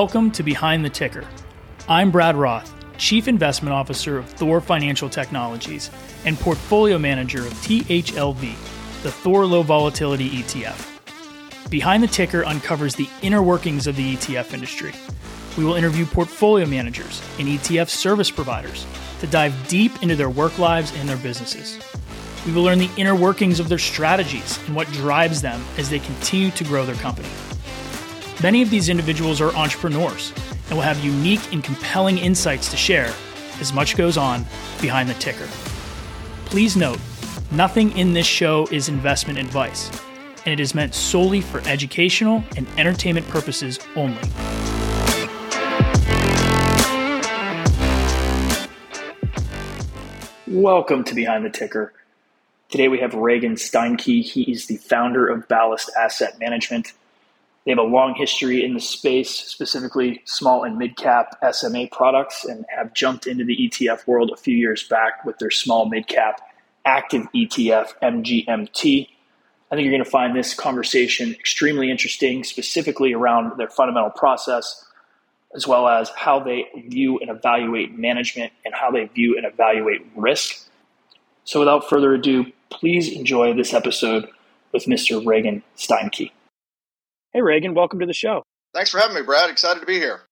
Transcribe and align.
Welcome 0.00 0.30
to 0.30 0.44
Behind 0.44 0.84
the 0.84 0.90
Ticker. 0.90 1.24
I'm 1.88 2.12
Brad 2.12 2.36
Roth, 2.36 2.72
Chief 2.98 3.26
Investment 3.26 3.74
Officer 3.74 4.16
of 4.16 4.26
Thor 4.26 4.60
Financial 4.60 5.08
Technologies 5.08 5.90
and 6.24 6.38
Portfolio 6.38 7.00
Manager 7.00 7.44
of 7.44 7.52
THLV, 7.54 8.40
the 9.02 9.10
Thor 9.10 9.44
Low 9.44 9.62
Volatility 9.62 10.30
ETF. 10.30 11.68
Behind 11.68 12.00
the 12.00 12.06
Ticker 12.06 12.44
uncovers 12.44 12.94
the 12.94 13.08
inner 13.22 13.42
workings 13.42 13.88
of 13.88 13.96
the 13.96 14.14
ETF 14.14 14.54
industry. 14.54 14.92
We 15.56 15.64
will 15.64 15.74
interview 15.74 16.06
portfolio 16.06 16.64
managers 16.64 17.20
and 17.40 17.48
ETF 17.48 17.88
service 17.88 18.30
providers 18.30 18.86
to 19.18 19.26
dive 19.26 19.66
deep 19.66 20.00
into 20.00 20.14
their 20.14 20.30
work 20.30 20.60
lives 20.60 20.94
and 20.94 21.08
their 21.08 21.16
businesses. 21.16 21.76
We 22.46 22.52
will 22.52 22.62
learn 22.62 22.78
the 22.78 22.90
inner 22.96 23.16
workings 23.16 23.58
of 23.58 23.68
their 23.68 23.78
strategies 23.78 24.60
and 24.68 24.76
what 24.76 24.86
drives 24.92 25.42
them 25.42 25.60
as 25.76 25.90
they 25.90 25.98
continue 25.98 26.52
to 26.52 26.62
grow 26.62 26.86
their 26.86 26.94
company. 26.94 27.28
Many 28.40 28.62
of 28.62 28.70
these 28.70 28.88
individuals 28.88 29.40
are 29.40 29.52
entrepreneurs 29.56 30.32
and 30.68 30.76
will 30.76 30.82
have 30.82 31.04
unique 31.04 31.52
and 31.52 31.64
compelling 31.64 32.18
insights 32.18 32.70
to 32.70 32.76
share 32.76 33.12
as 33.60 33.72
much 33.72 33.96
goes 33.96 34.16
on 34.16 34.46
behind 34.80 35.08
the 35.08 35.14
ticker. 35.14 35.48
Please 36.44 36.76
note, 36.76 37.00
nothing 37.50 37.90
in 37.98 38.12
this 38.12 38.28
show 38.28 38.68
is 38.70 38.88
investment 38.88 39.40
advice, 39.40 39.90
and 40.46 40.52
it 40.52 40.60
is 40.60 40.72
meant 40.72 40.94
solely 40.94 41.40
for 41.40 41.60
educational 41.66 42.44
and 42.56 42.68
entertainment 42.78 43.26
purposes 43.26 43.80
only. 43.96 44.16
Welcome 50.46 51.02
to 51.02 51.14
Behind 51.16 51.44
the 51.44 51.50
Ticker. 51.50 51.92
Today 52.68 52.86
we 52.86 53.00
have 53.00 53.14
Ragen 53.14 53.54
Stienke. 53.54 54.22
He 54.22 54.42
is 54.42 54.66
the 54.66 54.76
founder 54.76 55.26
of 55.26 55.48
Ballast 55.48 55.90
Asset 55.98 56.38
Management. 56.38 56.92
They 57.68 57.72
have 57.72 57.80
a 57.80 57.82
long 57.82 58.14
history 58.14 58.64
in 58.64 58.72
the 58.72 58.80
space, 58.80 59.28
specifically 59.28 60.22
small 60.24 60.64
and 60.64 60.78
mid 60.78 60.96
cap 60.96 61.36
SMA 61.52 61.88
products, 61.92 62.46
and 62.46 62.64
have 62.74 62.94
jumped 62.94 63.26
into 63.26 63.44
the 63.44 63.54
ETF 63.54 64.06
world 64.06 64.30
a 64.32 64.38
few 64.38 64.56
years 64.56 64.88
back 64.88 65.22
with 65.26 65.36
their 65.36 65.50
small 65.50 65.86
mid 65.86 66.06
cap 66.08 66.40
active 66.86 67.26
ETF, 67.34 67.88
MGMT. 68.02 69.08
I 69.70 69.74
think 69.74 69.84
you're 69.84 69.92
going 69.92 70.02
to 70.02 70.10
find 70.10 70.34
this 70.34 70.54
conversation 70.54 71.32
extremely 71.32 71.90
interesting, 71.90 72.42
specifically 72.42 73.12
around 73.12 73.58
their 73.58 73.68
fundamental 73.68 74.12
process, 74.12 74.86
as 75.54 75.66
well 75.66 75.88
as 75.88 76.08
how 76.16 76.40
they 76.40 76.68
view 76.86 77.18
and 77.18 77.28
evaluate 77.28 77.98
management 77.98 78.50
and 78.64 78.72
how 78.74 78.90
they 78.90 79.04
view 79.04 79.36
and 79.36 79.44
evaluate 79.44 80.06
risk. 80.16 80.70
So, 81.44 81.60
without 81.60 81.86
further 81.86 82.14
ado, 82.14 82.46
please 82.70 83.12
enjoy 83.12 83.52
this 83.52 83.74
episode 83.74 84.26
with 84.72 84.86
Mr. 84.86 85.22
Ragen 85.22 85.60
Stienke. 85.76 86.30
Hey, 87.38 87.42
Ragen, 87.42 87.72
welcome 87.72 88.00
to 88.00 88.06
the 88.06 88.12
show. 88.12 88.42
Thanks 88.74 88.90
for 88.90 88.98
having 88.98 89.14
me, 89.14 89.22
Brad. 89.22 89.48
Excited 89.48 89.78
to 89.78 89.86
be 89.86 89.94
here. 89.94 90.22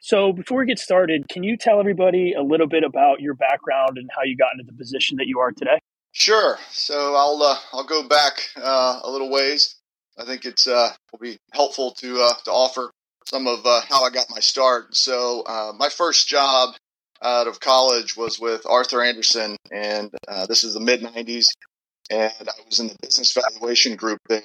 So, 0.00 0.32
before 0.32 0.58
we 0.58 0.66
get 0.66 0.80
started, 0.80 1.28
can 1.28 1.44
you 1.44 1.56
tell 1.56 1.78
everybody 1.78 2.32
a 2.32 2.42
little 2.42 2.66
bit 2.66 2.82
about 2.82 3.20
your 3.20 3.34
background 3.34 3.98
and 3.98 4.10
how 4.16 4.24
you 4.24 4.36
got 4.36 4.48
into 4.58 4.64
the 4.64 4.76
position 4.76 5.18
that 5.18 5.28
you 5.28 5.38
are 5.38 5.52
today? 5.52 5.78
Sure. 6.10 6.58
So, 6.72 7.14
I'll 7.14 7.40
uh, 7.40 7.56
I'll 7.72 7.86
go 7.86 8.08
back 8.08 8.48
uh, 8.56 8.98
a 9.04 9.08
little 9.08 9.30
ways. 9.30 9.76
I 10.18 10.24
think 10.24 10.44
it's 10.44 10.66
uh, 10.66 10.90
will 11.12 11.20
be 11.20 11.38
helpful 11.52 11.92
to 11.98 12.22
uh, 12.22 12.34
to 12.46 12.50
offer 12.50 12.90
some 13.26 13.46
of 13.46 13.64
uh, 13.64 13.82
how 13.88 14.02
I 14.02 14.10
got 14.10 14.26
my 14.28 14.40
start. 14.40 14.96
So, 14.96 15.42
uh, 15.42 15.72
my 15.78 15.88
first 15.88 16.26
job 16.26 16.74
out 17.22 17.46
of 17.46 17.60
college 17.60 18.16
was 18.16 18.40
with 18.40 18.66
Arthur 18.68 19.04
Andersen, 19.04 19.56
and 19.70 20.10
this 20.48 20.64
is 20.64 20.74
the 20.74 20.80
mid 20.80 21.00
'90s, 21.00 21.46
and 22.10 22.32
I 22.40 22.66
was 22.66 22.80
in 22.80 22.88
the 22.88 22.96
business 23.00 23.32
valuation 23.32 23.94
group 23.94 24.18
there 24.28 24.42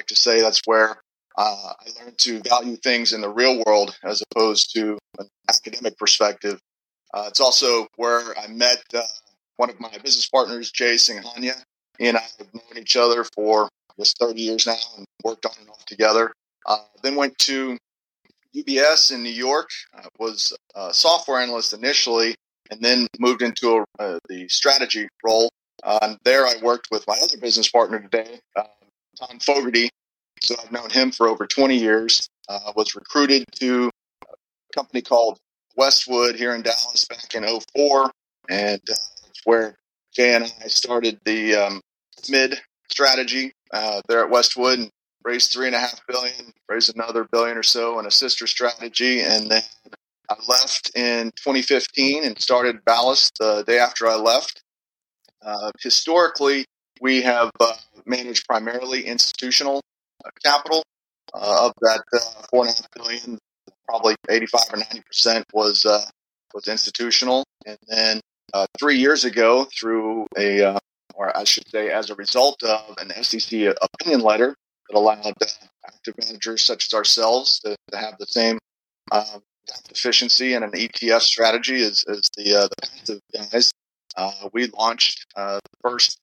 like 0.00 0.06
to 0.06 0.16
say 0.16 0.40
that's 0.40 0.62
where 0.64 0.96
uh, 1.36 1.72
I 1.78 2.02
learned 2.02 2.16
to 2.20 2.40
value 2.40 2.76
things 2.76 3.12
in 3.12 3.20
the 3.20 3.28
real 3.28 3.62
world 3.66 3.94
as 4.02 4.22
opposed 4.22 4.72
to 4.74 4.98
an 5.18 5.28
academic 5.50 5.98
perspective. 5.98 6.58
Uh, 7.12 7.26
it's 7.28 7.40
also 7.40 7.86
where 7.96 8.36
I 8.38 8.46
met 8.46 8.82
uh, 8.94 9.02
one 9.58 9.68
of 9.68 9.78
my 9.78 9.90
business 10.02 10.26
partners, 10.26 10.70
Jay 10.70 10.94
Singhania. 10.94 11.62
He 11.98 12.08
and 12.08 12.16
I 12.16 12.22
have 12.38 12.54
known 12.54 12.78
each 12.78 12.96
other 12.96 13.26
for 13.34 13.68
just 13.98 14.16
30 14.18 14.40
years 14.40 14.66
now 14.66 14.76
and 14.96 15.04
worked 15.22 15.44
on 15.44 15.52
and 15.60 15.68
off 15.68 15.84
together. 15.84 16.32
Uh, 16.64 16.78
then 17.02 17.14
went 17.14 17.36
to 17.40 17.76
UBS 18.56 19.12
in 19.12 19.22
New 19.22 19.28
York. 19.28 19.68
I 19.94 20.06
was 20.18 20.56
a 20.74 20.94
software 20.94 21.42
analyst 21.42 21.74
initially, 21.74 22.34
and 22.70 22.80
then 22.80 23.06
moved 23.18 23.42
into 23.42 23.84
a, 23.98 24.02
uh, 24.02 24.18
the 24.30 24.48
strategy 24.48 25.08
role. 25.22 25.50
Uh, 25.82 25.98
and 26.00 26.18
there 26.24 26.46
I 26.46 26.54
worked 26.62 26.88
with 26.90 27.04
my 27.06 27.18
other 27.22 27.36
business 27.36 27.68
partner 27.68 28.00
today, 28.00 28.40
Tom 29.20 29.38
Fogarty. 29.40 29.90
So 30.42 30.54
I've 30.62 30.72
known 30.72 30.90
him 30.90 31.10
for 31.12 31.28
over 31.28 31.46
20 31.46 31.76
years. 31.76 32.28
Uh, 32.48 32.72
was 32.74 32.94
recruited 32.94 33.44
to 33.56 33.90
a 34.24 34.34
company 34.74 35.02
called 35.02 35.38
Westwood 35.76 36.36
here 36.36 36.54
in 36.54 36.62
Dallas 36.62 37.06
back 37.08 37.34
in 37.34 37.44
04. 37.44 38.10
And 38.48 38.80
uh, 38.90 38.94
it's 39.28 39.40
where 39.44 39.76
Jay 40.14 40.34
and 40.34 40.44
I 40.44 40.68
started 40.68 41.18
the 41.24 41.54
um, 41.54 41.80
mid 42.28 42.58
strategy 42.90 43.52
uh, 43.72 44.00
there 44.08 44.24
at 44.24 44.30
Westwood 44.30 44.78
and 44.78 44.90
raised 45.22 45.52
three 45.52 45.66
and 45.66 45.76
a 45.76 45.78
half 45.78 46.00
billion, 46.08 46.52
raised 46.68 46.94
another 46.94 47.26
billion 47.30 47.56
or 47.56 47.62
so 47.62 47.98
in 47.98 48.06
a 48.06 48.10
sister 48.10 48.46
strategy. 48.46 49.20
And 49.20 49.50
then 49.50 49.62
I 50.28 50.34
left 50.48 50.90
in 50.96 51.30
2015 51.36 52.24
and 52.24 52.40
started 52.40 52.84
Ballast 52.84 53.32
the 53.38 53.62
day 53.64 53.78
after 53.78 54.08
I 54.08 54.16
left. 54.16 54.62
Uh, 55.42 55.70
historically, 55.80 56.64
we 57.00 57.22
have 57.22 57.50
uh, 57.60 57.72
managed 58.06 58.46
primarily 58.46 59.06
institutional 59.06 59.82
uh, 60.24 60.30
capital. 60.44 60.82
Uh, 61.32 61.66
of 61.66 61.72
that 61.80 62.02
uh, 62.12 62.42
four 62.50 62.66
and 62.66 62.74
a 62.74 62.76
half 62.76 62.90
billion, 62.92 63.38
probably 63.88 64.16
85 64.28 64.60
or 64.72 64.76
90 64.78 65.02
percent 65.06 65.44
was 65.52 65.84
was 66.52 66.66
institutional. 66.66 67.44
And 67.64 67.78
then 67.86 68.20
three 68.80 68.96
years 68.96 69.24
ago, 69.24 69.68
through 69.78 70.26
a 70.36 70.76
or 71.14 71.36
I 71.36 71.44
should 71.44 71.68
say, 71.68 71.90
as 71.90 72.10
a 72.10 72.14
result 72.14 72.62
of 72.62 72.96
an 72.98 73.10
SEC 73.22 73.74
opinion 73.80 74.22
letter 74.22 74.56
that 74.88 74.96
allowed 74.96 75.34
active 75.86 76.14
managers 76.18 76.62
such 76.62 76.88
as 76.88 76.94
ourselves 76.96 77.60
to, 77.60 77.76
to 77.92 77.96
have 77.96 78.14
the 78.18 78.26
same 78.26 78.58
um, 79.12 79.42
efficiency 79.90 80.54
and 80.54 80.64
an 80.64 80.72
ETF 80.72 81.20
strategy 81.20 81.82
as, 81.82 82.04
as 82.08 82.28
the, 82.36 82.54
uh, 82.54 82.68
the 82.68 82.76
passive 82.82 83.20
guys. 83.52 83.70
Uh, 84.16 84.48
we 84.52 84.66
launched 84.68 85.26
uh, 85.36 85.60
the 85.62 85.88
first 85.88 86.18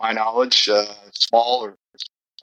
my 0.00 0.12
knowledge, 0.12 0.68
uh, 0.68 0.86
small 1.12 1.64
or 1.64 1.76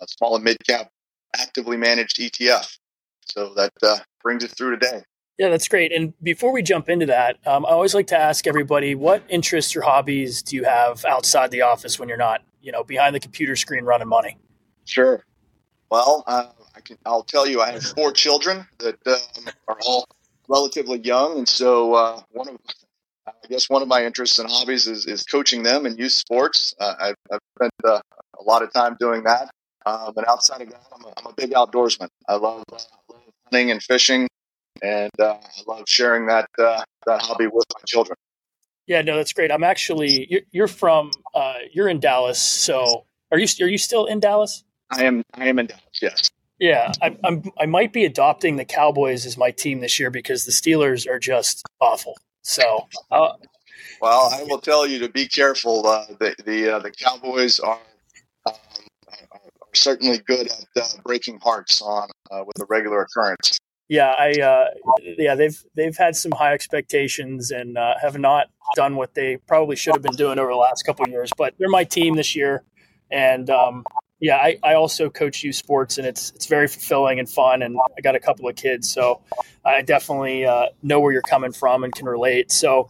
a 0.02 0.08
small 0.08 0.36
and 0.36 0.44
mid 0.44 0.58
cap 0.68 0.92
actively 1.36 1.78
managed 1.78 2.18
ETF. 2.18 2.78
So 3.26 3.54
that 3.56 3.74
uh, 3.84 3.98
brings 4.24 4.44
it 4.44 4.52
through 4.52 4.78
today. 4.78 5.04
Yeah, 5.38 5.50
that's 5.50 5.68
great. 5.68 5.92
And 5.92 6.14
before 6.24 6.52
we 6.52 6.64
jump 6.64 6.90
into 6.90 7.06
that, 7.08 7.38
um, 7.46 7.66
I 7.66 7.70
always 7.70 7.94
like 7.94 8.08
to 8.08 8.18
ask 8.18 8.48
everybody, 8.48 8.96
what 8.96 9.24
interests 9.30 9.76
or 9.76 9.82
hobbies 9.82 10.42
do 10.42 10.56
you 10.56 10.64
have 10.64 11.06
outside 11.06 11.52
the 11.52 11.62
office 11.62 12.00
when 12.00 12.10
you're 12.10 12.18
not, 12.18 12.42
you 12.62 12.72
know, 12.72 12.84
behind 12.84 13.14
the 13.14 13.20
computer 13.20 13.56
screen 13.56 13.84
running 13.84 14.08
money? 14.08 14.38
Sure. 14.86 15.24
Well, 15.92 16.24
uh, 16.26 16.48
I 16.76 16.82
can. 16.82 16.98
I'll 17.06 17.24
tell 17.24 17.48
you, 17.48 17.62
I 17.62 17.72
have 17.72 17.84
four 17.84 18.12
children 18.12 18.66
that 18.80 18.96
um, 19.06 19.46
are 19.68 19.78
all 19.86 20.08
relatively 20.50 21.00
young, 21.00 21.38
and 21.40 21.48
so 21.48 21.94
uh, 21.94 22.22
one 22.32 22.50
of 22.50 22.58
I 23.28 23.48
guess 23.50 23.70
one 23.70 23.82
of 23.82 23.88
my 23.88 24.06
interests 24.06 24.40
and 24.40 24.50
hobbies 24.50 24.88
is, 24.88 25.06
is 25.06 25.24
coaching 25.24 25.64
them 25.64 25.86
in 25.86 25.98
youth 25.98 26.14
sports. 26.14 26.74
Uh, 26.80 26.94
I've, 27.00 27.16
I've, 27.32 27.40
spent 27.58 27.74
uh, 27.86 28.00
a 28.40 28.44
lot 28.44 28.64
of 28.64 28.72
time 28.72 28.96
doing 29.00 29.24
that. 29.24 29.50
Uh, 29.86 30.12
but 30.12 30.28
outside 30.28 30.62
of 30.62 30.70
that, 30.70 30.84
I'm 30.94 31.06
a, 31.06 31.14
I'm 31.18 31.26
a 31.28 31.34
big 31.34 31.52
outdoorsman. 31.52 32.08
I 32.28 32.36
love, 32.36 32.64
uh, 32.72 32.78
love 33.10 33.22
hunting 33.46 33.72
and 33.72 33.82
fishing, 33.82 34.28
and 34.82 35.12
uh, 35.20 35.36
I 35.36 35.62
love 35.66 35.84
sharing 35.88 36.28
that 36.28 36.50
uh, 36.60 36.84
that 37.06 37.22
hobby 37.22 37.48
with 37.48 37.64
my 37.74 37.82
children. 37.88 38.18
Yeah, 38.86 39.02
no, 39.02 39.16
that's 39.16 39.32
great. 39.32 39.50
I'm 39.50 39.64
actually 39.64 40.28
you're, 40.30 40.42
you're 40.52 40.68
from 40.68 41.12
you're 41.72 41.88
in 41.88 42.02
Dallas, 42.02 42.42
so 42.42 43.06
are 43.32 43.40
you 43.40 43.48
are 43.62 43.68
you 43.70 43.78
still 43.78 44.08
in 44.08 44.20
Dallas? 44.20 44.66
I 44.92 45.04
am. 45.04 45.24
I 45.34 45.48
am 45.48 45.58
in 45.58 45.68
Dallas. 45.68 45.84
Yes. 46.02 46.30
Yeah, 46.60 46.92
I, 47.02 47.16
I'm. 47.24 47.44
I 47.58 47.66
might 47.66 47.94
be 47.94 48.04
adopting 48.04 48.58
the 48.58 48.66
Cowboys 48.66 49.26
as 49.26 49.38
my 49.38 49.52
team 49.52 49.80
this 49.80 50.00
year 50.00 50.10
because 50.10 50.46
the 50.46 50.52
Steelers 50.52 51.08
are 51.08 51.20
just 51.20 51.64
awful. 51.80 52.18
So, 52.48 52.88
uh, 53.12 53.34
well, 54.02 54.30
I 54.34 54.42
will 54.44 54.60
tell 54.60 54.88
you 54.88 55.00
to 55.00 55.10
be 55.10 55.28
careful. 55.28 55.86
Uh, 55.86 56.06
the 56.18 56.34
the 56.46 56.76
uh, 56.76 56.80
the 56.80 56.92
Cowboys 56.92 57.60
are, 57.60 57.78
um, 58.46 58.54
are 59.34 59.42
certainly 59.76 60.20
good 60.20 60.48
at 60.48 60.66
uh, 60.82 60.88
breaking 61.04 61.40
hearts 61.42 61.82
on 61.82 62.08
uh, 62.32 62.44
with 62.48 62.58
a 62.62 62.66
regular 62.70 63.02
occurrence. 63.02 63.60
Yeah, 63.90 64.16
I 64.18 64.32
uh, 64.32 64.66
yeah 65.18 65.36
they've 65.36 65.62
they've 65.76 65.98
had 65.98 66.16
some 66.16 66.32
high 66.32 66.54
expectations 66.54 67.52
and 67.52 67.78
have 68.02 68.18
not 68.18 68.48
done 68.76 68.96
what 68.96 69.14
they 69.14 69.38
probably 69.46 69.76
should 69.76 69.96
have 69.96 70.04
been 70.04 70.16
doing 70.16 70.40
over 70.40 70.52
the 70.52 70.58
last 70.58 70.84
couple 70.84 71.04
of 71.04 71.12
years. 71.12 71.30
But 71.38 71.54
they're 71.60 71.68
my 71.68 71.84
team 71.84 72.16
this 72.16 72.34
year, 72.34 72.64
and 73.12 73.50
um, 73.50 73.84
yeah, 74.20 74.38
I, 74.38 74.58
I 74.64 74.74
also 74.74 75.10
coach 75.10 75.44
youth 75.44 75.56
sports, 75.56 75.98
and 75.98 76.08
it's 76.08 76.32
it's 76.32 76.48
very 76.48 76.68
fulfilling 76.68 77.20
and 77.20 77.30
fun. 77.30 77.62
And 77.62 77.78
I 77.98 78.02
got 78.02 78.16
a 78.16 78.20
couple 78.20 78.48
of 78.48 78.56
kids, 78.56 78.90
so 78.92 79.22
I 79.64 79.82
definitely 79.82 80.46
uh, 80.46 80.68
know 80.82 81.00
where 81.00 81.12
you're 81.12 81.22
coming 81.22 81.52
from 81.52 81.84
and 81.84 81.94
can 81.94 82.08
relate. 82.08 82.52
So 82.52 82.90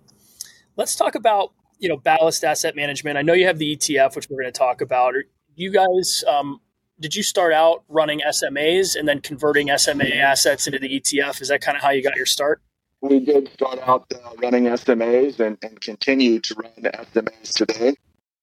let's 0.78 0.96
talk 0.96 1.16
about 1.16 1.52
you 1.80 1.90
know 1.90 1.98
ballast 1.98 2.44
asset 2.44 2.76
management. 2.76 3.18
I 3.18 3.24
know 3.24 3.34
you 3.34 3.46
have 3.48 3.58
the 3.58 3.76
ETF, 3.76 4.16
which 4.16 4.30
we're 4.30 4.42
going 4.42 4.54
to 4.54 4.58
talk 4.58 4.82
about. 4.82 5.16
You 5.56 5.72
guys 5.72 6.24
um, 6.28 6.62
did 7.00 7.16
you 7.16 7.24
start 7.24 7.54
out 7.54 7.84
running 7.88 8.22
SMAs 8.22 8.96
and 8.96 9.08
then 9.08 9.22
converting 9.22 9.76
SMA 9.78 10.06
assets 10.06 10.66
into 10.66 10.80
the 10.80 11.00
ETF? 11.00 11.42
Is 11.42 11.50
that 11.50 11.62
kind 11.62 11.78
of 11.78 11.84
how 11.84 11.92
you 11.92 12.02
got 12.02 12.16
your 12.16 12.26
start? 12.26 12.62
We 13.02 13.20
did 13.20 13.52
start 13.54 13.80
out 13.86 14.12
uh, 14.14 14.30
running 14.42 14.64
SMAs 14.64 15.40
and, 15.40 15.58
and 15.62 15.80
continue 15.80 16.40
to 16.40 16.56
run 16.56 16.72
SMAs 17.14 17.54
today. 17.54 17.96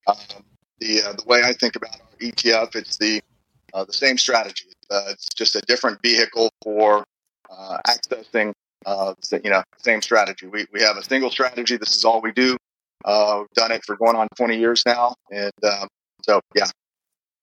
Um, 0.07 0.17
the 0.79 1.03
uh, 1.03 1.13
the 1.15 1.25
way 1.27 1.43
I 1.43 1.53
think 1.55 1.77
about 1.77 1.95
our 1.95 2.14
ETF, 2.33 2.77
it's 2.77 2.97
the 2.97 3.21
uh, 3.73 3.85
the 3.85 3.93
same 3.93 4.17
strategy. 4.19 4.67
Uh, 4.91 5.05
it's 5.09 5.27
just 5.35 5.57
a 5.57 5.61
different 5.63 6.01
vehicle 6.03 6.51
for 6.63 7.05
uh, 7.51 7.79
accessing. 7.87 8.53
Uh, 8.87 9.15
you 9.43 9.51
know, 9.51 9.63
same 9.79 10.03
strategy. 10.03 10.47
We 10.47 10.67
we 10.73 10.83
have 10.83 10.97
a 10.97 11.03
single 11.03 11.31
strategy. 11.31 11.77
This 11.77 11.97
is 11.97 12.05
all 12.05 12.21
we 12.21 12.33
do. 12.33 12.57
we've 13.07 13.49
done 13.55 13.73
it 13.73 13.85
for 13.85 13.97
going 13.97 14.17
on 14.17 14.29
20 14.37 14.59
years 14.59 14.83
now, 14.87 15.15
and 15.31 15.53
um, 15.65 15.89
so 16.23 16.41
yeah. 16.55 16.67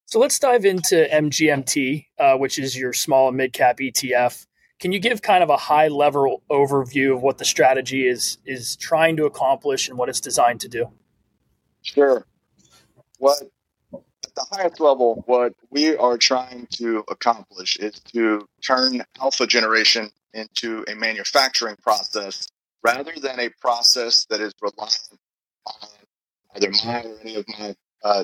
So 0.06 0.20
let's 0.20 0.38
dive 0.40 0.66
into 0.66 1.08
MGMT, 1.12 2.06
which 2.38 2.60
is 2.60 2.78
your 2.78 2.94
small 2.94 3.30
and 3.30 3.38
mid 3.38 3.54
cap 3.54 3.78
ETF. 3.78 4.46
Can 4.80 4.92
you 4.92 5.00
give 5.00 5.22
kind 5.22 5.44
of 5.44 5.50
a 5.50 5.58
high 5.58 5.88
level 5.90 6.42
overview 6.50 7.14
of 7.14 7.22
what 7.22 7.38
the 7.38 7.46
strategy 7.46 8.08
is 8.08 8.38
is 8.46 8.76
trying 8.76 9.16
to 9.18 9.26
accomplish 9.26 9.90
and 9.90 9.98
what 9.98 10.10
it's 10.10 10.20
designed 10.20 10.60
to 10.62 10.68
do? 10.68 10.92
Sure 11.82 12.26
what 13.22 13.42
at 13.42 13.48
the 14.50 14.56
highest 14.56 14.80
level, 14.80 15.24
what 15.26 15.54
we 15.70 15.96
are 15.96 16.18
trying 16.18 16.68
to 16.72 17.04
accomplish 17.10 17.78
is 17.78 18.00
to 18.14 18.48
turn 18.62 19.04
alpha 19.20 19.48
generation 19.48 20.10
into 20.34 20.84
a 20.88 20.96
manufacturing 20.96 21.76
process 21.82 22.48
rather 22.84 23.14
than 23.22 23.40
a 23.40 23.50
process 23.60 24.26
that 24.26 24.42
is 24.42 24.54
reliant 24.62 25.20
on 25.66 25.90
either 26.56 26.72
my 26.84 27.02
or 27.04 27.20
any 27.22 27.36
of 27.36 27.46
my 27.48 27.76
uh, 28.04 28.24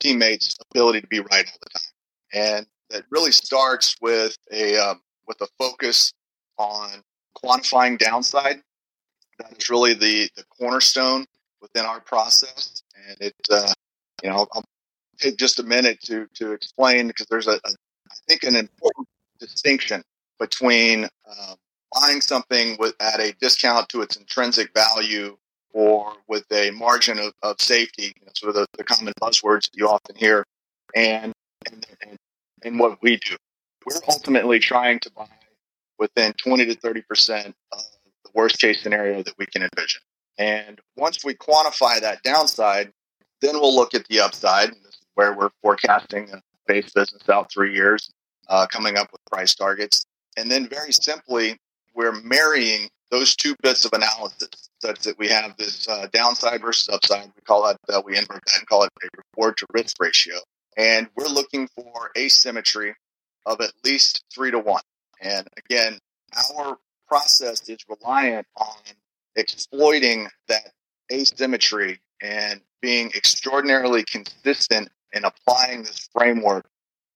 teammates' 0.00 0.56
ability 0.70 1.00
to 1.00 1.06
be 1.06 1.20
right 1.20 1.46
all 1.46 1.58
the 1.62 1.70
time. 1.70 1.82
And 2.34 2.66
that 2.90 3.04
really 3.10 3.32
starts 3.32 3.96
with 4.00 4.36
a 4.50 4.76
um, 4.76 5.00
with 5.26 5.40
a 5.40 5.46
focus 5.58 6.12
on 6.58 6.90
quantifying 7.36 7.98
downside. 7.98 8.60
That 9.38 9.52
is 9.56 9.70
really 9.70 9.94
the 9.94 10.30
the 10.36 10.44
cornerstone 10.58 11.26
within 11.60 11.84
our 11.84 12.00
process, 12.00 12.82
and 13.08 13.16
it 13.20 13.34
uh, 13.50 13.72
you 14.22 14.30
know, 14.30 14.46
I'll, 14.52 14.64
take 15.22 15.36
just 15.36 15.60
a 15.60 15.62
minute 15.62 16.00
to 16.02 16.26
to 16.34 16.52
explain 16.52 17.08
because 17.08 17.26
there's 17.30 17.46
a, 17.46 17.52
a 17.64 17.70
I 18.10 18.14
think 18.28 18.42
an 18.42 18.56
important 18.56 19.08
distinction 19.38 20.02
between 20.38 21.04
uh, 21.04 21.54
buying 21.94 22.20
something 22.20 22.76
with 22.78 22.94
at 23.00 23.20
a 23.20 23.32
discount 23.40 23.88
to 23.90 24.02
its 24.02 24.16
intrinsic 24.16 24.72
value 24.74 25.36
or 25.72 26.12
with 26.28 26.44
a 26.52 26.70
margin 26.72 27.18
of, 27.18 27.32
of 27.42 27.60
safety, 27.60 28.12
you 28.18 28.26
know, 28.26 28.32
sort 28.36 28.50
of 28.50 28.54
the, 28.56 28.66
the, 28.76 28.84
common 28.84 29.12
buzzwords 29.20 29.70
that 29.70 29.74
you 29.74 29.88
often 29.88 30.14
hear, 30.16 30.44
and, 30.94 31.32
and, 31.70 31.86
and, 32.02 32.16
and 32.62 32.78
what 32.78 32.98
we 33.02 33.16
do. 33.16 33.36
We're 33.86 34.00
ultimately 34.08 34.58
trying 34.58 35.00
to 35.00 35.10
buy 35.12 35.28
within 35.98 36.34
20 36.34 36.66
to 36.66 36.74
30 36.74 37.02
percent 37.02 37.54
of 37.72 37.80
the 38.24 38.30
worst 38.34 38.60
case 38.60 38.82
scenario 38.82 39.22
that 39.22 39.34
we 39.38 39.46
can 39.46 39.62
envision. 39.62 40.02
And 40.38 40.78
once 40.96 41.24
we 41.24 41.34
quantify 41.34 42.00
that 42.00 42.22
downside, 42.22 42.92
then 43.40 43.58
we'll 43.60 43.74
look 43.74 43.94
at 43.94 44.06
the 44.08 44.20
upside, 44.20 44.70
where 45.14 45.34
we're 45.34 45.50
forecasting 45.62 46.30
a 46.32 46.40
base 46.66 46.90
business 46.92 47.28
out 47.28 47.50
three 47.52 47.74
years, 47.74 48.10
uh, 48.48 48.66
coming 48.66 48.96
up 48.96 49.10
with 49.12 49.24
price 49.30 49.54
targets. 49.54 50.04
And 50.36 50.50
then 50.50 50.68
very 50.68 50.92
simply, 50.92 51.58
we're 51.94 52.20
marrying 52.22 52.88
those 53.10 53.36
two 53.36 53.54
bits 53.62 53.84
of 53.84 53.92
analysis 53.92 54.48
such 54.80 55.00
that 55.00 55.18
we 55.18 55.28
have 55.28 55.54
this 55.58 55.86
uh, 55.86 56.06
downside 56.12 56.62
versus 56.62 56.88
upside. 56.88 57.26
We 57.26 57.42
call 57.46 57.66
that, 57.66 57.76
uh, 57.94 58.00
we 58.04 58.16
invert 58.16 58.40
that 58.46 58.58
and 58.58 58.66
call 58.66 58.84
it 58.84 58.90
a 59.04 59.08
reward 59.36 59.56
to 59.58 59.66
risk 59.72 59.96
ratio. 60.00 60.36
And 60.76 61.08
we're 61.16 61.28
looking 61.28 61.68
for 61.74 62.10
asymmetry 62.16 62.94
of 63.44 63.60
at 63.60 63.72
least 63.84 64.24
three 64.34 64.50
to 64.50 64.58
one. 64.58 64.82
And 65.20 65.46
again, 65.58 65.98
our 66.56 66.78
process 67.06 67.68
is 67.68 67.78
reliant 67.88 68.46
on 68.56 68.76
exploiting 69.36 70.28
that 70.48 70.72
asymmetry 71.12 72.00
and 72.22 72.60
being 72.80 73.10
extraordinarily 73.14 74.04
consistent 74.04 74.88
in 75.12 75.24
applying 75.24 75.82
this 75.82 76.08
framework 76.12 76.66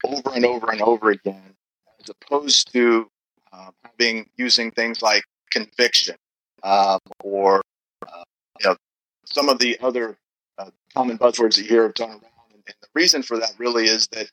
over 0.05 0.31
and 0.35 0.45
over 0.45 0.71
and 0.71 0.83
over 0.83 1.11
again, 1.11 1.55
as 2.01 2.11
opposed 2.11 2.73
to 2.73 3.09
uh, 3.53 3.71
having 3.85 4.29
using 4.37 4.71
things 4.71 5.03
like 5.03 5.25
conviction 5.51 6.17
um, 6.63 6.99
or 7.23 7.63
uh, 8.07 8.25
you 8.61 8.69
know 8.69 8.77
some 9.25 9.49
of 9.49 9.59
the 9.59 9.79
other 9.81 10.17
uh, 10.59 10.71
common 10.95 11.19
buzzwords 11.19 11.57
that 11.57 11.63
you 11.63 11.69
hear 11.69 11.93
thrown 11.93 12.11
around. 12.11 12.23
And, 12.53 12.63
and, 12.67 12.77
the 12.81 12.89
reason 12.95 13.23
for 13.23 13.39
that 13.39 13.53
really 13.59 13.85
is 13.85 14.07
that 14.13 14.31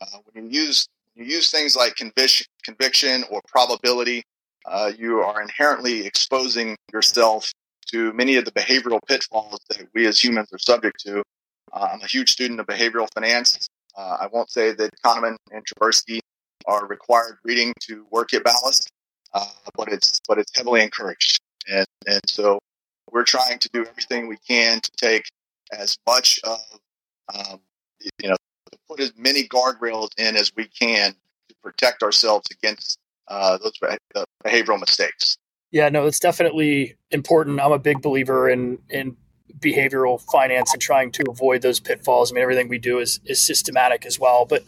uh, 0.00 0.18
when 0.32 0.50
you 0.50 0.60
use 0.60 0.88
you 1.14 1.24
use 1.24 1.50
things 1.50 1.74
like 1.74 1.96
conviction, 1.96 2.46
conviction 2.62 3.24
or 3.30 3.40
probability, 3.48 4.22
uh, 4.66 4.92
you 4.96 5.20
are 5.20 5.42
inherently 5.42 6.06
exposing 6.06 6.76
yourself 6.92 7.52
to 7.88 8.12
many 8.12 8.36
of 8.36 8.44
the 8.44 8.52
behavioral 8.52 9.00
pitfalls 9.06 9.58
that 9.70 9.88
we 9.94 10.06
as 10.06 10.22
humans 10.22 10.48
are 10.52 10.58
subject 10.58 11.00
to. 11.00 11.22
Uh, 11.72 11.88
I'm 11.92 12.00
a 12.00 12.06
huge 12.06 12.30
student 12.30 12.60
of 12.60 12.66
behavioral 12.66 13.08
finance. 13.14 13.68
Uh, 13.96 14.16
I 14.20 14.28
won't 14.32 14.50
say 14.50 14.72
that 14.72 14.90
Kahneman 15.04 15.36
and 15.50 15.64
Tversky 15.66 16.20
are 16.66 16.86
required 16.86 17.38
reading 17.44 17.72
to 17.80 18.06
work 18.10 18.32
at 18.34 18.44
ballast, 18.44 18.90
uh, 19.34 19.46
but 19.76 19.88
it's 19.92 20.20
but 20.28 20.38
it's 20.38 20.56
heavily 20.56 20.82
encouraged. 20.82 21.40
And 21.68 21.86
and 22.06 22.20
so 22.26 22.58
we're 23.10 23.24
trying 23.24 23.58
to 23.58 23.68
do 23.72 23.84
everything 23.84 24.28
we 24.28 24.38
can 24.46 24.80
to 24.80 24.90
take 24.96 25.24
as 25.72 25.96
much 26.06 26.40
of 26.44 26.58
um, 27.34 27.60
you 28.22 28.28
know 28.28 28.36
put 28.88 29.00
as 29.00 29.12
many 29.16 29.46
guardrails 29.48 30.10
in 30.18 30.36
as 30.36 30.52
we 30.56 30.66
can 30.66 31.12
to 31.48 31.54
protect 31.62 32.02
ourselves 32.02 32.46
against 32.50 32.98
uh, 33.28 33.58
those 33.58 33.78
behavioral 34.44 34.80
mistakes. 34.80 35.36
Yeah, 35.70 35.88
no, 35.90 36.06
it's 36.06 36.20
definitely 36.20 36.96
important. 37.10 37.60
I'm 37.60 37.72
a 37.72 37.78
big 37.78 38.00
believer 38.00 38.48
in 38.48 38.78
in 38.88 39.16
behavioral 39.58 40.20
finance 40.20 40.72
and 40.72 40.80
trying 40.80 41.10
to 41.12 41.24
avoid 41.28 41.62
those 41.62 41.80
pitfalls. 41.80 42.30
I 42.30 42.34
mean, 42.34 42.42
everything 42.42 42.68
we 42.68 42.78
do 42.78 42.98
is 42.98 43.20
is 43.24 43.44
systematic 43.44 44.06
as 44.06 44.18
well. 44.18 44.44
But 44.44 44.64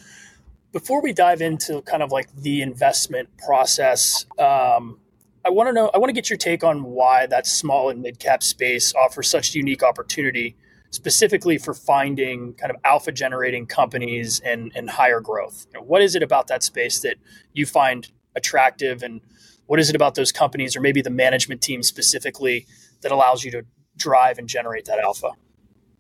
before 0.73 1.03
we 1.03 1.13
dive 1.13 1.41
into 1.41 1.83
kind 1.83 2.03
of 2.03 2.13
like 2.13 2.33
the 2.35 2.63
investment 2.63 3.29
process, 3.39 4.27
um, 4.39 5.01
I 5.45 5.51
want 5.51 5.69
to 5.69 5.73
know. 5.73 5.91
I 5.95 5.99
want 5.99 6.11
to 6.11 6.15
get 6.15 6.29
your 6.29 6.37
take 6.37 6.63
on 6.63 6.85
why 6.85 7.27
that 7.27 7.47
small 7.47 7.89
and 7.89 8.03
mid 8.03 8.19
cap 8.19 8.43
space 8.43 8.95
offers 8.95 9.31
such 9.31 9.55
unique 9.55 9.83
opportunity, 9.83 10.57
specifically 10.91 11.57
for 11.59 11.75
finding 11.75 12.55
kind 12.55 12.71
of 12.71 12.77
alpha 12.85 13.13
generating 13.13 13.67
companies 13.67 14.41
and 14.41 14.73
and 14.75 14.91
higher 14.91 15.21
growth. 15.21 15.67
You 15.73 15.81
know, 15.81 15.87
what 15.87 16.03
is 16.03 16.15
it 16.15 16.23
about 16.23 16.49
that 16.49 16.63
space 16.63 17.01
that 17.01 17.17
you 17.53 17.65
find 17.65 18.11
attractive 18.37 19.03
and 19.03 19.21
what 19.67 19.81
is 19.81 19.89
it 19.89 19.97
about 19.97 20.15
those 20.15 20.33
companies 20.33 20.77
or 20.77 20.81
maybe 20.81 21.01
the 21.01 21.11
management 21.11 21.63
team 21.63 21.83
specifically 21.83 22.67
that 23.03 23.13
allows 23.13 23.45
you 23.45 23.51
to 23.51 23.65
drive 24.01 24.39
and 24.39 24.49
generate 24.49 24.87
that 24.87 24.99
alpha? 24.99 25.31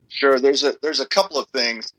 Sure. 0.08 0.40
There's 0.40 0.64
a 0.64 0.74
there's 0.82 1.00
a 1.00 1.06
couple 1.06 1.38
of 1.38 1.46
things. 1.48 1.92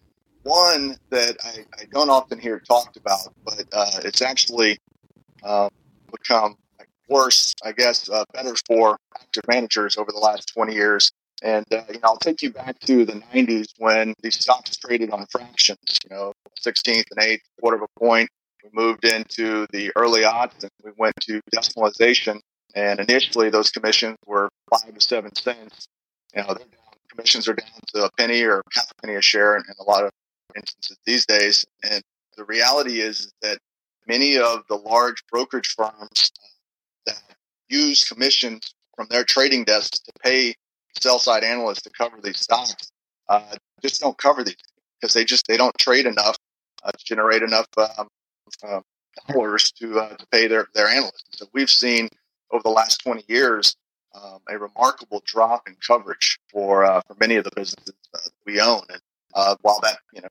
One 0.43 0.97
that 1.11 1.37
I, 1.45 1.65
I 1.79 1.85
don't 1.91 2.09
often 2.09 2.39
hear 2.39 2.59
talked 2.59 2.97
about, 2.97 3.33
but 3.45 3.63
uh, 3.71 3.99
it's 4.03 4.21
actually 4.21 4.79
uh, 5.43 5.69
become 6.11 6.55
worse, 7.07 7.53
I 7.63 7.73
guess, 7.73 8.09
uh, 8.09 8.25
better 8.33 8.55
for 8.67 8.97
active 9.19 9.43
managers 9.47 9.97
over 9.97 10.11
the 10.11 10.19
last 10.19 10.51
20 10.53 10.73
years. 10.73 11.11
And 11.43 11.65
uh, 11.71 11.83
you 11.89 11.95
know, 11.95 11.99
I'll 12.03 12.17
take 12.17 12.41
you 12.41 12.51
back 12.51 12.79
to 12.81 13.05
the 13.05 13.21
90s 13.33 13.67
when 13.77 14.13
these 14.21 14.39
stocks 14.39 14.75
traded 14.77 15.11
on 15.11 15.25
fractions. 15.31 15.99
You 16.09 16.15
know, 16.15 16.33
16th 16.59 17.05
and 17.11 17.23
eighth, 17.23 17.41
quarter 17.59 17.77
of 17.77 17.83
a 17.83 17.99
point, 17.99 18.29
we 18.63 18.69
moved 18.73 19.05
into 19.05 19.65
the 19.71 19.91
early 19.95 20.23
odds 20.23 20.63
and 20.63 20.71
we 20.83 20.91
went 20.97 21.15
to 21.21 21.41
decimalization. 21.53 22.39
And 22.75 22.99
initially, 22.99 23.49
those 23.49 23.69
commissions 23.69 24.17
were 24.25 24.49
five 24.71 24.93
to 24.93 25.01
seven 25.01 25.35
cents. 25.35 25.87
You 26.35 26.41
know, 26.41 26.47
down, 26.47 26.67
commissions 27.09 27.47
are 27.47 27.53
down 27.53 27.67
to 27.93 28.05
a 28.05 28.11
penny 28.17 28.43
or 28.43 28.63
half 28.73 28.89
a 28.91 29.01
penny 29.01 29.15
a 29.15 29.21
share 29.21 29.55
in, 29.55 29.63
in 29.67 29.73
a 29.79 29.83
lot 29.83 30.03
of 30.03 30.11
instances 30.55 30.97
these 31.05 31.25
days. 31.25 31.65
And 31.83 32.01
the 32.37 32.45
reality 32.45 33.01
is 33.01 33.31
that 33.41 33.59
many 34.07 34.37
of 34.37 34.63
the 34.69 34.75
large 34.75 35.23
brokerage 35.31 35.75
firms 35.75 36.31
that 37.05 37.21
use 37.69 38.07
commissions 38.07 38.73
from 38.95 39.07
their 39.09 39.23
trading 39.23 39.63
desks 39.63 39.99
to 39.99 40.11
pay 40.23 40.55
sell 40.99 41.19
side 41.19 41.43
analysts 41.43 41.81
to 41.81 41.89
cover 41.89 42.17
these 42.21 42.39
stocks 42.39 42.91
uh, 43.29 43.55
just 43.81 44.01
don't 44.01 44.17
cover 44.17 44.43
these 44.43 44.57
because 44.99 45.13
they 45.13 45.23
just 45.23 45.47
they 45.47 45.57
don't 45.57 45.77
trade 45.79 46.05
enough 46.05 46.37
uh, 46.83 46.91
to 46.91 47.05
generate 47.05 47.41
enough 47.41 47.65
um, 47.97 48.07
uh, 48.67 48.81
dollars 49.29 49.71
to 49.71 49.99
uh, 49.99 50.15
to 50.15 50.25
pay 50.31 50.47
their 50.47 50.67
their 50.75 50.87
analysts. 50.87 51.23
So 51.31 51.45
we've 51.53 51.69
seen 51.69 52.09
over 52.51 52.61
the 52.63 52.69
last 52.69 53.01
20 53.03 53.23
years 53.27 53.75
um, 54.13 54.39
a 54.49 54.57
remarkable 54.57 55.21
drop 55.25 55.67
in 55.67 55.75
coverage 55.85 56.39
for 56.51 56.85
uh, 56.85 57.01
for 57.07 57.15
many 57.19 57.35
of 57.35 57.43
the 57.43 57.51
businesses 57.55 57.93
we 58.45 58.59
own. 58.59 58.81
And 58.89 59.01
uh, 59.33 59.55
while 59.61 59.79
that 59.83 59.99
you 60.13 60.21
know 60.21 60.29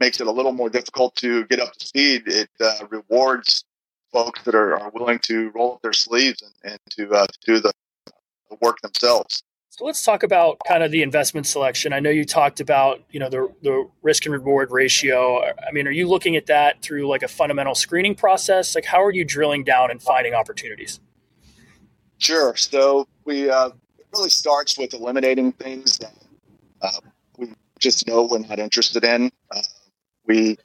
makes 0.00 0.20
it 0.20 0.26
a 0.26 0.30
little 0.30 0.52
more 0.52 0.68
difficult 0.68 1.14
to 1.16 1.44
get 1.46 1.60
up 1.60 1.72
to 1.74 1.86
speed, 1.86 2.24
it 2.26 2.50
uh, 2.60 2.86
rewards 2.90 3.64
folks 4.12 4.42
that 4.42 4.54
are, 4.54 4.78
are 4.78 4.90
willing 4.90 5.18
to 5.20 5.50
roll 5.54 5.74
up 5.74 5.82
their 5.82 5.92
sleeves 5.92 6.42
and, 6.42 6.72
and 6.72 6.78
to, 6.90 7.10
uh, 7.14 7.26
to 7.26 7.38
do 7.46 7.60
the, 7.60 7.72
the 8.50 8.56
work 8.60 8.80
themselves. 8.82 9.42
So 9.70 9.86
let's 9.86 10.04
talk 10.04 10.22
about 10.22 10.58
kind 10.68 10.82
of 10.82 10.90
the 10.90 11.02
investment 11.02 11.46
selection. 11.46 11.94
I 11.94 12.00
know 12.00 12.10
you 12.10 12.26
talked 12.26 12.60
about, 12.60 13.00
you 13.10 13.18
know, 13.18 13.30
the 13.30 13.50
the 13.62 13.88
risk 14.02 14.26
and 14.26 14.34
reward 14.34 14.70
ratio. 14.70 15.42
I 15.42 15.72
mean, 15.72 15.88
are 15.88 15.92
you 15.92 16.06
looking 16.08 16.36
at 16.36 16.44
that 16.46 16.82
through 16.82 17.08
like 17.08 17.22
a 17.22 17.28
fundamental 17.28 17.74
screening 17.74 18.14
process? 18.14 18.74
Like 18.74 18.84
how 18.84 19.02
are 19.02 19.10
you 19.10 19.24
drilling 19.24 19.64
down 19.64 19.90
and 19.90 20.02
finding 20.02 20.34
opportunities? 20.34 21.00
Sure. 22.22 22.54
So 22.56 23.08
we 23.24 23.50
uh, 23.50 23.70
it 23.98 24.06
really 24.14 24.30
starts 24.30 24.78
with 24.78 24.94
eliminating 24.94 25.50
things 25.50 25.98
that 25.98 26.14
uh, 26.80 27.00
we 27.36 27.52
just 27.80 28.06
know 28.06 28.28
we're 28.30 28.38
not 28.38 28.60
interested 28.60 29.02
in. 29.02 29.32
Uh, 29.50 29.62
we 30.24 30.56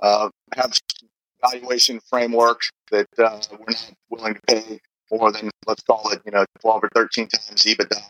uh, 0.00 0.28
have 0.54 0.74
valuation 1.40 2.00
framework 2.10 2.60
that 2.90 3.06
uh, 3.18 3.40
we're 3.52 3.64
not 3.66 3.92
willing 4.10 4.34
to 4.34 4.40
pay 4.46 4.78
more 5.10 5.32
than 5.32 5.48
let's 5.66 5.82
call 5.84 6.10
it, 6.10 6.20
you 6.26 6.32
know, 6.32 6.44
12 6.60 6.84
or 6.84 6.90
13 6.94 7.28
times 7.28 7.62
EBITDA 7.62 8.02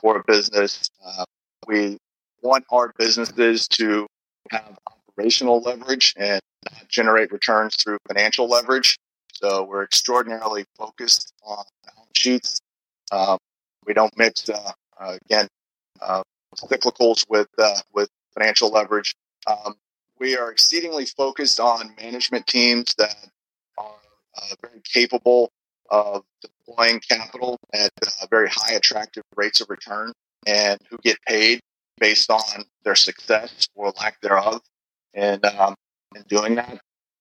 for 0.00 0.16
a 0.16 0.24
business. 0.26 0.90
Uh, 1.06 1.24
we 1.68 1.98
want 2.42 2.64
our 2.72 2.92
businesses 2.98 3.68
to 3.68 4.08
have 4.50 4.76
operational 5.08 5.60
leverage 5.60 6.14
and 6.16 6.40
generate 6.88 7.30
returns 7.30 7.76
through 7.76 7.98
financial 8.08 8.48
leverage. 8.48 8.98
So 9.34 9.62
we're 9.62 9.84
extraordinarily 9.84 10.64
focused 10.76 11.32
on 11.46 11.62
sheets. 12.14 12.60
Um, 13.12 13.38
we 13.86 13.94
don't 13.94 14.16
mix, 14.16 14.48
uh, 14.48 14.72
uh, 15.00 15.16
again, 15.24 15.48
uh, 16.00 16.22
cyclicals 16.56 17.24
with 17.28 17.48
uh, 17.58 17.80
with 17.92 18.08
financial 18.34 18.70
leverage. 18.70 19.14
Um, 19.46 19.74
we 20.18 20.36
are 20.36 20.50
exceedingly 20.50 21.06
focused 21.06 21.60
on 21.60 21.94
management 22.00 22.46
teams 22.46 22.94
that 22.96 23.14
are 23.78 23.94
uh, 24.36 24.54
very 24.62 24.80
capable 24.84 25.50
of 25.90 26.22
deploying 26.40 27.00
capital 27.00 27.58
at 27.72 27.90
very 28.30 28.48
high 28.48 28.74
attractive 28.74 29.24
rates 29.34 29.60
of 29.60 29.68
return 29.70 30.12
and 30.46 30.78
who 30.88 30.96
get 30.98 31.18
paid 31.26 31.60
based 31.98 32.30
on 32.30 32.64
their 32.84 32.94
success 32.94 33.68
or 33.74 33.92
lack 33.98 34.20
thereof 34.20 34.60
and 35.14 35.44
um, 35.44 35.74
in 36.14 36.22
doing 36.28 36.54
that. 36.54 36.80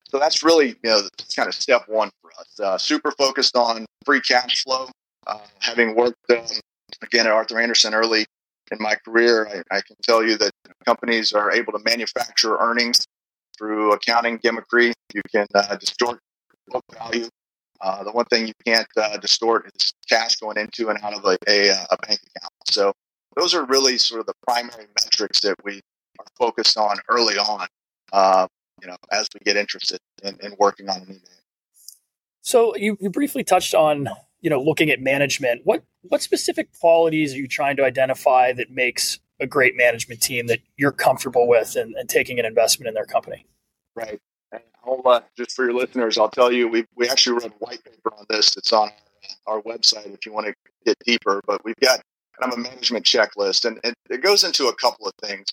So 0.10 0.20
that's 0.20 0.44
really 0.44 0.70
you 0.84 0.90
know 0.90 1.02
kind 1.36 1.48
of 1.48 1.56
step 1.56 1.84
one 1.88 2.10
for 2.22 2.32
us. 2.40 2.60
Uh, 2.60 2.78
super 2.78 3.12
focused 3.12 3.56
on 3.56 3.86
free 4.06 4.22
cash 4.22 4.64
flow. 4.64 4.88
Uh, 5.28 5.40
having 5.60 5.96
worked 5.96 6.18
um, 6.32 6.46
again 7.02 7.28
at 7.28 7.32
Arthur 7.32 7.60
Andersen 7.60 7.94
early 7.94 8.26
in 8.72 8.78
my 8.80 8.96
career, 9.06 9.48
I, 9.48 9.78
I, 9.78 9.82
can 9.82 9.96
tell 10.04 10.24
you 10.24 10.38
that 10.38 10.52
companies 10.86 11.34
are 11.34 11.52
able 11.52 11.74
to 11.74 11.80
manufacture 11.84 12.56
earnings 12.58 13.06
through 13.58 13.94
accounting 13.94 14.40
gimmickry. 14.40 14.94
You 15.14 15.22
can 15.34 15.46
uh, 15.54 15.76
distort 15.76 16.20
book 16.68 16.84
value 16.94 17.30
uh, 17.82 18.04
the 18.04 18.12
one 18.12 18.26
thing 18.26 18.48
you 18.48 18.54
can't 18.66 18.88
uh, 18.98 19.18
distort 19.18 19.70
is 19.74 19.94
cash 20.10 20.36
going 20.38 20.58
into 20.58 20.90
and 20.90 21.00
out 21.04 21.14
of 21.14 21.24
a, 21.26 21.38
a, 21.48 21.70
a, 21.70 21.98
bank 22.06 22.20
account. 22.36 22.54
So 22.66 22.92
those 23.38 23.54
are 23.54 23.66
really 23.66 23.98
sort 23.98 24.20
of 24.20 24.26
the 24.26 24.34
primary 24.46 24.88
metrics 25.02 25.42
that 25.42 25.56
we 25.64 25.80
are 26.20 26.26
focused 26.38 26.78
on 26.78 26.98
early 27.08 27.36
on, 27.36 27.68
uh, 28.12 28.48
you 28.82 28.88
know, 28.88 28.98
as 29.12 29.28
we 29.34 29.40
get 29.46 29.58
interested 29.58 30.00
in, 30.24 30.38
in 30.42 30.56
working 30.60 30.90
on 30.90 30.98
an 30.98 31.08
email. 31.08 31.22
So 32.42 32.76
you, 32.76 32.98
you 33.00 33.10
briefly 33.10 33.44
touched 33.44 33.76
on, 33.76 34.10
you 34.42 34.50
know, 34.50 34.62
looking 34.62 34.90
at 34.90 35.00
management. 35.00 35.62
What 35.66 35.84
what 36.02 36.22
specific 36.22 36.70
qualities 36.80 37.34
are 37.34 37.38
you 37.38 37.48
trying 37.48 37.76
to 37.78 37.84
identify 37.84 38.54
that 38.54 38.72
makes 38.72 39.20
a 39.40 39.48
great 39.48 39.76
management 39.76 40.22
team 40.22 40.48
that 40.48 40.60
you're 40.78 40.92
comfortable 40.92 41.48
with 41.48 41.76
and, 41.76 41.94
and 41.96 42.10
taking 42.10 42.40
an 42.40 42.46
investment 42.46 42.88
in 42.88 42.94
their 42.94 43.06
company? 43.06 43.46
Right. 43.96 44.20
And 44.52 44.62
I'll 44.86 45.02
uh, 45.06 45.22
just 45.38 45.56
for 45.56 45.66
your 45.66 45.74
listeners, 45.74 46.18
I'll 46.18 46.30
tell 46.30 46.52
you 46.52 46.68
we 46.68 46.86
we 46.96 47.10
actually 47.10 47.34
wrote 47.34 47.52
a 47.52 47.56
white 47.60 47.84
paper 47.84 48.14
on 48.18 48.26
this. 48.30 48.56
It's 48.58 48.74
on 48.74 48.90
our, 49.46 49.58
our 49.58 49.62
website 49.62 50.14
if 50.14 50.26
you 50.26 50.34
want 50.34 50.48
to 50.48 50.54
get 50.86 50.98
deeper. 51.06 51.42
But 51.46 51.64
we've 51.66 51.80
got 51.82 52.02
kind 52.40 52.54
of 52.54 52.58
a 52.58 52.62
management 52.62 53.06
checklist, 53.06 53.66
and, 53.66 53.80
and 53.84 53.94
it 54.10 54.22
goes 54.22 54.44
into 54.44 54.68
a 54.68 54.76
couple 54.76 55.08
of 55.08 55.14
things. 55.22 55.48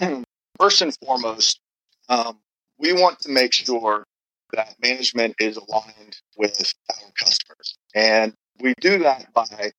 First 0.58 0.82
and 0.82 0.96
foremost, 1.04 1.60
um, 2.08 2.38
we 2.78 2.92
want 2.92 3.20
to 3.20 3.30
make 3.30 3.52
sure 3.52 4.04
that 4.52 4.74
management 4.82 5.34
is 5.40 5.56
aligned 5.56 6.16
with 6.36 6.72
our 6.90 7.10
customers, 7.18 7.76
and 7.94 8.34
we 8.60 8.74
do 8.80 8.98
that 8.98 9.32
by 9.32 9.72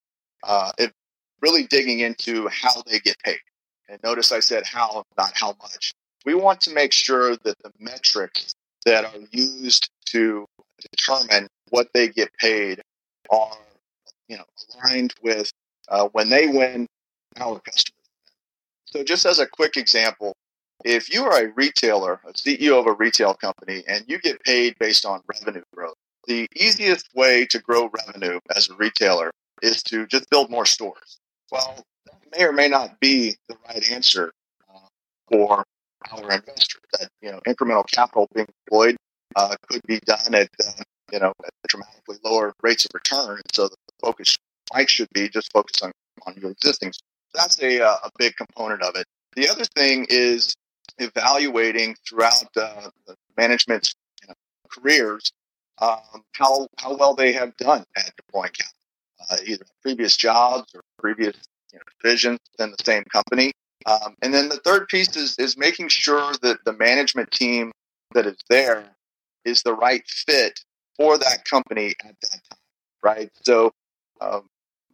uh, 0.43 0.71
really 1.41 1.63
digging 1.63 1.99
into 1.99 2.47
how 2.49 2.81
they 2.87 2.99
get 2.99 3.17
paid. 3.23 3.39
And 3.87 3.99
notice 4.03 4.31
I 4.31 4.39
said 4.39 4.65
how, 4.65 5.03
not 5.17 5.31
how 5.35 5.55
much 5.61 5.93
we 6.25 6.33
want 6.33 6.59
to 6.61 6.73
make 6.73 6.91
sure 6.91 7.37
that 7.37 7.55
the 7.63 7.71
metrics 7.79 8.55
that 8.85 9.05
are 9.05 9.19
used 9.31 9.89
to 10.07 10.45
determine 10.91 11.47
what 11.69 11.87
they 11.93 12.09
get 12.09 12.29
paid 12.39 12.81
are 13.31 13.57
you 14.27 14.37
know 14.37 14.43
aligned 14.73 15.13
with 15.21 15.51
uh, 15.89 16.07
when 16.11 16.29
they 16.29 16.47
win 16.47 16.87
our 17.37 17.59
customers. 17.59 17.93
So 18.85 19.03
just 19.03 19.25
as 19.25 19.39
a 19.39 19.47
quick 19.47 19.77
example, 19.77 20.33
if 20.85 21.11
you 21.11 21.25
are 21.25 21.43
a 21.43 21.51
retailer, 21.55 22.21
a 22.25 22.33
CEO 22.33 22.79
of 22.79 22.85
a 22.85 22.93
retail 22.93 23.33
company, 23.33 23.83
and 23.87 24.05
you 24.07 24.19
get 24.19 24.41
paid 24.43 24.77
based 24.79 25.03
on 25.03 25.19
revenue 25.27 25.63
growth, 25.75 25.95
the 26.27 26.47
easiest 26.55 27.09
way 27.15 27.45
to 27.47 27.59
grow 27.59 27.89
revenue 27.89 28.39
as 28.55 28.69
a 28.69 28.75
retailer 28.75 29.31
is 29.63 29.81
to 29.83 30.05
just 30.05 30.29
build 30.29 30.51
more 30.51 30.65
stores. 30.65 31.17
Well, 31.51 31.83
that 32.05 32.37
may 32.37 32.45
or 32.45 32.51
may 32.51 32.67
not 32.67 32.99
be 32.99 33.35
the 33.49 33.57
right 33.67 33.91
answer 33.91 34.31
uh, 34.73 34.87
for 35.27 35.65
our 36.11 36.31
investors. 36.31 36.81
That 36.99 37.09
you 37.19 37.31
know, 37.31 37.39
incremental 37.47 37.85
capital 37.91 38.27
being 38.33 38.47
deployed 38.65 38.95
uh, 39.35 39.55
could 39.67 39.81
be 39.87 39.99
done 40.05 40.35
at 40.35 40.49
uh, 40.65 40.83
you 41.11 41.19
know 41.19 41.33
at 41.43 41.51
dramatically 41.67 42.17
lower 42.23 42.53
rates 42.61 42.85
of 42.85 42.91
return. 42.93 43.41
So 43.53 43.67
the 43.69 43.75
focus 44.03 44.35
might 44.71 44.89
should 44.89 45.09
be 45.13 45.29
just 45.29 45.51
focus 45.51 45.81
on 45.81 45.91
on 46.27 46.35
your 46.35 46.51
existing. 46.51 46.93
That's 47.33 47.59
a 47.61 47.83
uh, 47.83 47.97
a 48.03 48.09
big 48.19 48.35
component 48.35 48.83
of 48.83 48.95
it. 48.95 49.05
The 49.35 49.49
other 49.49 49.65
thing 49.75 50.05
is 50.09 50.55
evaluating 50.97 51.95
throughout 52.07 52.45
uh, 52.55 52.89
the 53.07 53.15
management's 53.37 53.93
you 54.21 54.27
know, 54.27 54.33
careers 54.69 55.31
um, 55.81 56.23
how 56.33 56.67
how 56.77 56.95
well 56.95 57.15
they 57.15 57.33
have 57.33 57.55
done 57.57 57.83
at 57.97 58.15
deploying 58.15 58.51
capital, 58.51 58.73
uh, 59.29 59.37
either 59.45 59.65
previous 59.81 60.15
jobs 60.15 60.73
or 60.73 60.81
previous 60.99 61.35
you 61.71 61.79
know, 61.79 61.83
divisions 62.01 62.39
within 62.51 62.71
the 62.71 62.83
same 62.83 63.03
company. 63.11 63.51
Um, 63.85 64.15
and 64.21 64.33
then 64.33 64.49
the 64.49 64.57
third 64.57 64.87
piece 64.87 65.15
is, 65.15 65.37
is 65.37 65.57
making 65.57 65.89
sure 65.89 66.33
that 66.41 66.59
the 66.65 66.73
management 66.73 67.29
team 67.31 67.71
that 68.13 68.25
is 68.25 68.37
there 68.49 68.85
is 69.43 69.61
the 69.61 69.73
right 69.73 70.03
fit 70.07 70.59
for 70.97 71.17
that 71.17 71.45
company 71.45 71.93
at 72.03 72.15
that 72.21 72.39
time, 72.49 72.59
right? 73.03 73.29
So 73.43 73.71
um, 74.21 74.47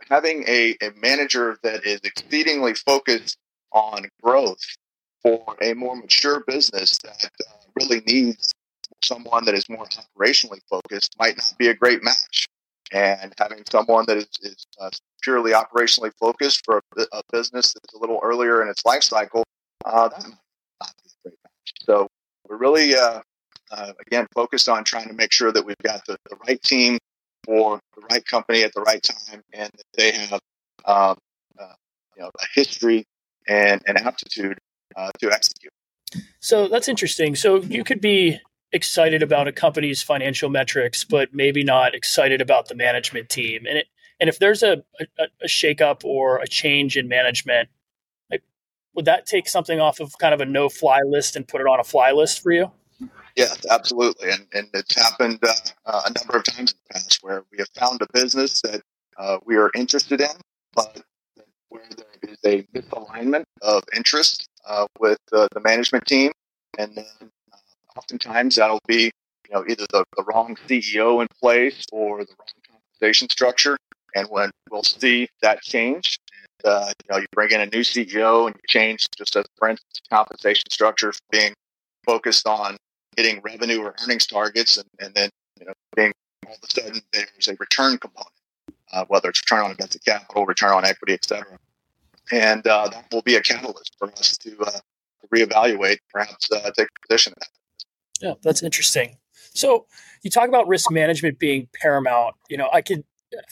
having 0.10 0.44
a, 0.48 0.76
a 0.82 0.92
manager 0.98 1.58
that 1.64 1.86
is 1.86 2.02
exceedingly 2.04 2.74
focused 2.74 3.38
on 3.72 4.10
growth 4.22 4.60
for 5.24 5.56
a 5.62 5.74
more 5.74 5.96
mature 5.96 6.44
business 6.48 6.98
that 7.00 7.30
uh, 7.48 7.54
really 7.80 8.02
needs 8.02 8.54
someone 9.04 9.46
that 9.46 9.56
is 9.56 9.70
more 9.70 9.86
operationally 9.86 10.60
focused 10.70 11.16
might 11.20 11.38
not 11.38 11.54
be 11.58 11.68
a 11.68 11.74
great 11.74 12.04
match. 12.04 12.48
And 12.92 13.34
having 13.40 13.64
someone 13.70 14.06
that 14.08 14.18
is, 14.18 14.28
is 14.42 14.66
uh, 14.80 14.90
purely 15.22 15.54
operationally 15.54 16.12
focused 16.20 16.62
for 16.66 16.82
a, 16.98 17.06
a, 17.14 17.22
business 17.32 17.74
that's 17.74 17.94
a 17.94 17.98
little 17.98 18.20
earlier 18.22 18.62
in 18.62 18.68
its 18.68 18.84
life 18.86 19.04
cycle, 19.04 19.44
uh, 19.86 20.10
that 20.10 20.24
might 20.24 20.38
not 20.82 20.94
be 21.02 21.10
a 21.10 21.30
great 21.30 21.38
match. 21.44 21.74
So 21.84 22.08
we're 22.48 22.58
really, 22.58 22.96
uh, 22.96 23.22
uh, 23.72 23.94
again, 24.06 24.28
focused 24.36 24.68
on 24.68 24.84
trying 24.84 25.08
to 25.08 25.14
make 25.14 25.32
sure 25.32 25.54
that 25.54 25.66
we've 25.66 25.78
got 25.84 26.06
the, 26.06 26.18
the, 26.30 26.36
right 26.48 26.62
team 26.64 26.98
for 27.46 27.80
the 27.96 28.02
right 28.12 28.26
company 28.26 28.64
at 28.64 28.74
the 28.74 28.82
right 28.82 29.02
time 29.02 29.42
and 29.54 29.72
that 29.72 29.86
they 29.96 30.12
have 30.12 30.42
um, 30.86 31.18
uh, 31.58 31.74
you 32.18 32.24
know, 32.24 32.28
a 32.28 32.46
history 32.54 33.06
and 33.48 33.82
an 33.88 33.98
aptitude 33.98 34.60
uh, 34.96 35.12
to 35.20 35.32
execute. 35.32 35.72
So 36.40 36.68
that's 36.68 36.88
interesting. 36.88 37.36
So 37.36 37.58
you 37.58 37.84
could 37.84 38.02
be 38.02 38.40
excited 38.72 39.22
about 39.22 39.48
a 39.48 39.52
company's 39.52 40.02
financial 40.02 40.50
metrics, 40.50 41.04
but 41.04 41.34
maybe 41.34 41.64
not 41.64 41.94
excited 41.94 42.42
about 42.42 42.68
the 42.68 42.76
management 42.76 43.30
team. 43.30 43.66
And 43.68 43.78
it, 43.78 43.88
and 44.20 44.30
if 44.30 44.40
there's 44.40 44.64
a, 44.64 44.84
a, 45.00 45.24
a 45.42 45.48
shakeup 45.48 46.04
or 46.06 46.38
a 46.38 46.48
change 46.48 46.96
in 46.96 47.08
management, 47.08 47.70
like, 48.30 48.44
would 48.94 49.06
that 49.06 49.26
take 49.26 49.50
something 49.50 49.80
off 49.80 50.00
of 50.00 50.18
kind 50.20 50.34
of 50.34 50.42
a 50.42 50.46
no 50.46 50.70
fly 50.70 51.00
list 51.06 51.36
and 51.36 51.48
put 51.48 51.60
it 51.60 51.68
on 51.68 51.80
a 51.80 51.84
fly 51.84 52.12
list 52.12 52.42
for 52.42 52.52
you? 52.52 52.72
Yes, 53.36 53.66
absolutely. 53.70 54.30
And, 54.30 54.46
and 54.54 54.68
it's 54.74 54.96
happened 54.96 55.40
uh, 55.42 55.54
uh, 55.86 56.02
a 56.06 56.14
number 56.20 56.38
of 56.38 56.44
times 56.44 56.72
in 56.72 56.78
the 56.88 56.94
past 56.94 57.20
where 57.22 57.44
we 57.52 57.58
have 57.58 57.70
found 57.78 58.02
a 58.02 58.08
business 58.14 58.62
that 58.62 58.82
uh, 59.18 59.38
we 59.46 59.56
are 59.56 59.72
interested 59.76 60.22
in, 60.22 60.30
but 60.74 61.02
where 61.70 61.84
there 61.96 62.32
is 62.32 62.38
a 62.46 62.64
misalignment 62.78 63.44
of 63.62 63.84
interest 63.96 64.48
uh, 64.68 64.88
with 65.00 65.18
the 65.30 65.48
management 65.64 66.06
team. 66.06 66.32
And 66.78 66.96
then 66.96 67.06
uh, 67.54 67.58
oftentimes 67.98 68.56
that'll 68.56 68.80
be 68.88 69.12
you 69.52 69.54
know, 69.54 69.66
either 69.68 69.86
the, 69.92 70.06
the 70.16 70.24
wrong 70.24 70.56
CEO 70.68 71.22
in 71.22 71.28
place 71.40 71.86
or 71.92 72.24
the 72.24 72.34
wrong 72.40 72.48
compensation 72.70 73.30
structure. 73.30 73.78
And 74.16 74.28
when 74.30 74.52
we'll 74.70 74.84
see 74.84 75.30
that 75.42 75.62
change, 75.62 76.20
and, 76.64 76.74
uh, 76.74 76.92
you 77.04 77.14
know, 77.14 77.20
you 77.20 77.28
bring 77.34 77.52
in 77.52 77.62
a 77.62 77.66
new 77.66 77.82
CEO 77.82 78.48
and 78.48 78.56
you 78.56 78.62
change 78.68 79.06
just 79.18 79.36
as 79.36 79.46
instance 79.62 80.02
compensation 80.10 80.70
structure 80.70 81.14
being 81.32 81.54
focused 82.06 82.48
on 82.48 82.78
hitting 83.16 83.42
revenue 83.44 83.82
or 83.82 83.96
earnings 84.04 84.26
targets, 84.26 84.78
and, 84.78 84.88
and 85.00 85.14
then 85.14 85.30
you 85.60 85.66
know 85.66 85.74
being 85.96 86.12
all 86.48 86.54
of 86.54 86.60
a 86.64 86.72
sudden 86.72 87.02
there's 87.14 87.48
a 87.48 87.56
return 87.60 87.98
component, 87.98 88.34
uh, 88.92 89.06
whether 89.08 89.30
it's 89.30 89.42
return 89.42 89.66
on 89.66 89.72
invested 89.72 90.04
capital, 90.04 90.46
return 90.46 90.72
on 90.72 90.86
equity, 90.86 91.14
etc. 91.14 91.46
and 92.32 92.66
uh, 92.66 92.88
that 92.90 93.06
will 93.12 93.22
be 93.22 93.36
a 93.36 93.42
catalyst 93.42 93.96
for 93.98 94.12
us 94.12 94.38
to 94.38 94.58
uh, 94.62 94.80
reevaluate, 95.34 95.98
perhaps 96.12 96.52
uh, 96.52 96.72
take 96.76 96.88
a 96.88 97.08
position. 97.08 97.34
Yeah, 98.22 98.34
that's 98.42 98.64
interesting. 98.64 99.18
So 99.54 99.86
you 100.24 100.30
talk 100.30 100.48
about 100.48 100.68
risk 100.68 100.92
management 100.92 101.40
being 101.40 101.68
paramount. 101.82 102.36
You 102.50 102.58
know, 102.58 102.70
I 102.72 102.82
could. 102.82 103.04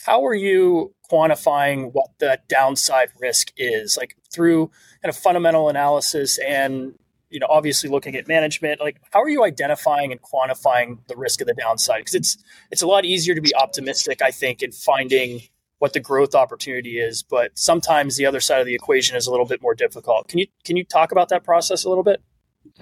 How 0.04 0.26
are 0.26 0.34
you 0.34 0.94
quantifying 1.10 1.92
what 1.92 2.10
the 2.18 2.38
downside 2.48 3.08
risk 3.18 3.50
is, 3.56 3.96
like 3.96 4.14
through 4.32 4.66
kind 5.02 5.08
of 5.08 5.16
fundamental 5.16 5.68
analysis 5.68 6.38
and 6.38 6.94
you 7.30 7.38
know 7.38 7.46
obviously 7.48 7.88
looking 7.88 8.14
at 8.16 8.28
management 8.28 8.80
like 8.80 9.00
how 9.12 9.22
are 9.22 9.28
you 9.28 9.44
identifying 9.44 10.12
and 10.12 10.20
quantifying 10.20 10.98
the 11.06 11.16
risk 11.16 11.40
of 11.40 11.46
the 11.46 11.54
downside 11.54 12.00
because 12.00 12.14
it's 12.14 12.36
it's 12.70 12.82
a 12.82 12.86
lot 12.86 13.04
easier 13.04 13.34
to 13.34 13.40
be 13.40 13.54
optimistic 13.54 14.20
i 14.20 14.30
think 14.30 14.62
in 14.62 14.72
finding 14.72 15.40
what 15.80 15.94
the 15.94 16.00
growth 16.00 16.34
opportunity 16.34 16.98
is 16.98 17.22
but 17.22 17.58
sometimes 17.58 18.16
the 18.16 18.26
other 18.26 18.38
side 18.38 18.60
of 18.60 18.66
the 18.66 18.74
equation 18.74 19.16
is 19.16 19.26
a 19.26 19.30
little 19.30 19.46
bit 19.46 19.62
more 19.62 19.74
difficult. 19.74 20.28
Can 20.28 20.38
you 20.38 20.46
can 20.64 20.76
you 20.76 20.84
talk 20.84 21.10
about 21.10 21.30
that 21.30 21.42
process 21.42 21.84
a 21.84 21.88
little 21.88 22.04
bit? 22.04 22.22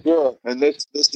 Sure. 0.03 0.37
And 0.45 0.61
this 0.61 0.87
this 0.93 1.11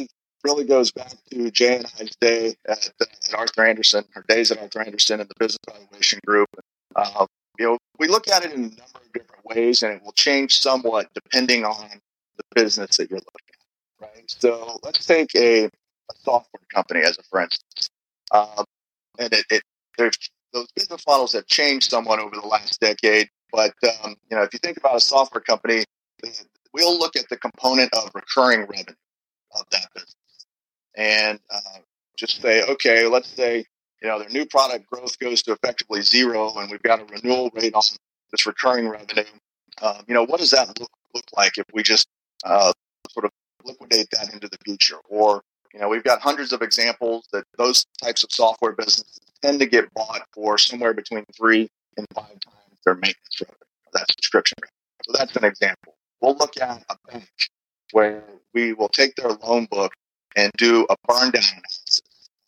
really 0.45 0.65
goes 0.65 0.91
back 0.93 1.13
to 1.31 1.51
jay 1.51 1.77
and 1.77 1.87
i's 2.01 2.17
day 2.21 2.55
at, 2.69 2.91
at 3.01 3.35
arthur 3.35 3.65
andersen 3.65 4.05
our 4.17 4.25
days 4.29 4.51
at 4.51 4.59
arthur 4.59 4.81
andersen 4.81 5.21
and 5.21 5.29
the 5.29 5.35
business 5.39 5.59
valuation 5.69 6.21
group. 6.27 6.49
Uh, 6.95 7.27
you 7.59 7.67
know 7.67 7.79
we 7.99 8.09
look 8.09 8.29
at 8.29 8.45
it 8.45 8.53
in 8.53 8.59
a 8.59 8.63
number 8.63 9.01
of 9.05 9.13
different 9.13 9.45
ways 9.45 9.83
and 9.83 9.95
it 9.95 10.03
will 10.03 10.13
change 10.13 10.61
somewhat 10.61 11.09
depending 11.15 11.65
on 11.65 11.89
the 12.37 12.45
business 12.55 12.97
that 12.97 13.11
you're 13.11 13.19
looking 13.19 13.55
at 14.01 14.09
right? 14.15 14.25
So 14.27 14.79
let's 14.83 15.05
take 15.05 15.35
a, 15.35 15.65
a 15.65 15.71
software 16.23 16.63
company 16.73 17.01
as 17.01 17.19
a 17.19 17.23
for 17.25 17.41
instance. 17.41 17.91
Um, 18.31 18.65
and 19.19 19.33
it, 19.33 19.45
it 19.51 19.63
there's 19.99 20.19
those 20.53 20.69
business 20.75 21.03
models 21.07 21.33
have 21.33 21.47
changed 21.47 21.91
somewhat 21.91 22.19
over 22.19 22.35
the 22.35 22.47
last 22.47 22.81
decade. 22.81 23.29
But 23.53 23.75
um, 24.05 24.17
you 24.31 24.37
know, 24.37 24.43
if 24.43 24.53
you 24.53 24.59
think 24.59 24.77
about 24.79 24.97
a 24.97 25.01
software 25.01 25.41
company, 25.41 25.85
we'll 26.73 26.99
look 26.99 27.17
at 27.17 27.29
the 27.29 27.37
component 27.37 27.93
of 27.95 28.11
recurring 28.15 28.61
revenue 28.61 28.95
of 29.55 29.65
that 29.73 29.89
business, 29.95 30.15
and 30.97 31.39
uh, 31.51 31.81
just 32.17 32.41
say, 32.41 32.63
okay, 32.63 33.07
let's 33.07 33.29
say 33.29 33.65
you 34.03 34.09
know 34.09 34.19
their 34.19 34.31
new 34.31 34.47
product 34.47 34.87
growth 34.91 35.19
goes 35.19 35.43
to 35.43 35.53
effectively 35.53 36.03
zero, 36.03 36.53
and 36.57 36.71
we've 36.71 36.83
got 36.83 37.01
a 37.01 37.05
renewal 37.05 37.51
rate 37.55 37.75
on 37.75 37.83
this 38.31 38.47
recurring 38.47 38.89
revenue. 38.89 39.25
Um, 39.81 40.03
you 40.07 40.15
know, 40.15 40.25
what 40.25 40.41
does 40.41 40.51
that 40.53 40.69
look 40.79 40.91
look 41.15 41.25
like 41.37 41.59
if 41.59 41.67
we 41.75 41.83
just 41.83 42.09
uh, 42.45 42.73
sort 43.11 43.27
of 43.27 43.31
liquidate 43.65 44.09
that 44.13 44.33
into 44.33 44.49
the 44.49 44.59
future? 44.65 44.97
Or 45.09 45.43
you 45.73 45.81
know, 45.81 45.89
we've 45.89 46.05
got 46.05 46.21
hundreds 46.21 46.53
of 46.53 46.63
examples 46.63 47.27
that 47.33 47.45
those 47.57 47.87
types 48.03 48.25
of 48.25 48.33
software 48.33 48.73
businesses 48.73 49.21
tend 49.43 49.61
to 49.61 49.67
get 49.67 49.93
bought 49.95 50.23
for 50.33 50.59
somewhere 50.59 50.95
between 50.95 51.25
three 51.37 51.69
and 51.97 52.07
five 52.15 52.29
times 52.41 52.79
their 52.85 52.95
maintenance 52.95 53.41
revenue, 53.41 53.57
that 53.93 54.11
subscription. 54.11 54.59
So 55.05 55.13
that's 55.17 55.35
an 55.37 55.45
example. 55.45 55.95
We'll 56.21 56.37
look 56.37 56.61
at 56.61 56.85
a 56.89 56.97
bank 57.11 57.29
where 57.93 58.23
we 58.55 58.73
will 58.73 58.89
take 58.89 59.15
their 59.17 59.31
loan 59.31 59.67
book 59.71 59.93
and 60.37 60.51
do 60.57 60.87
a 60.89 60.97
burn 61.07 61.31
down 61.31 61.43
analysis, 61.43 62.01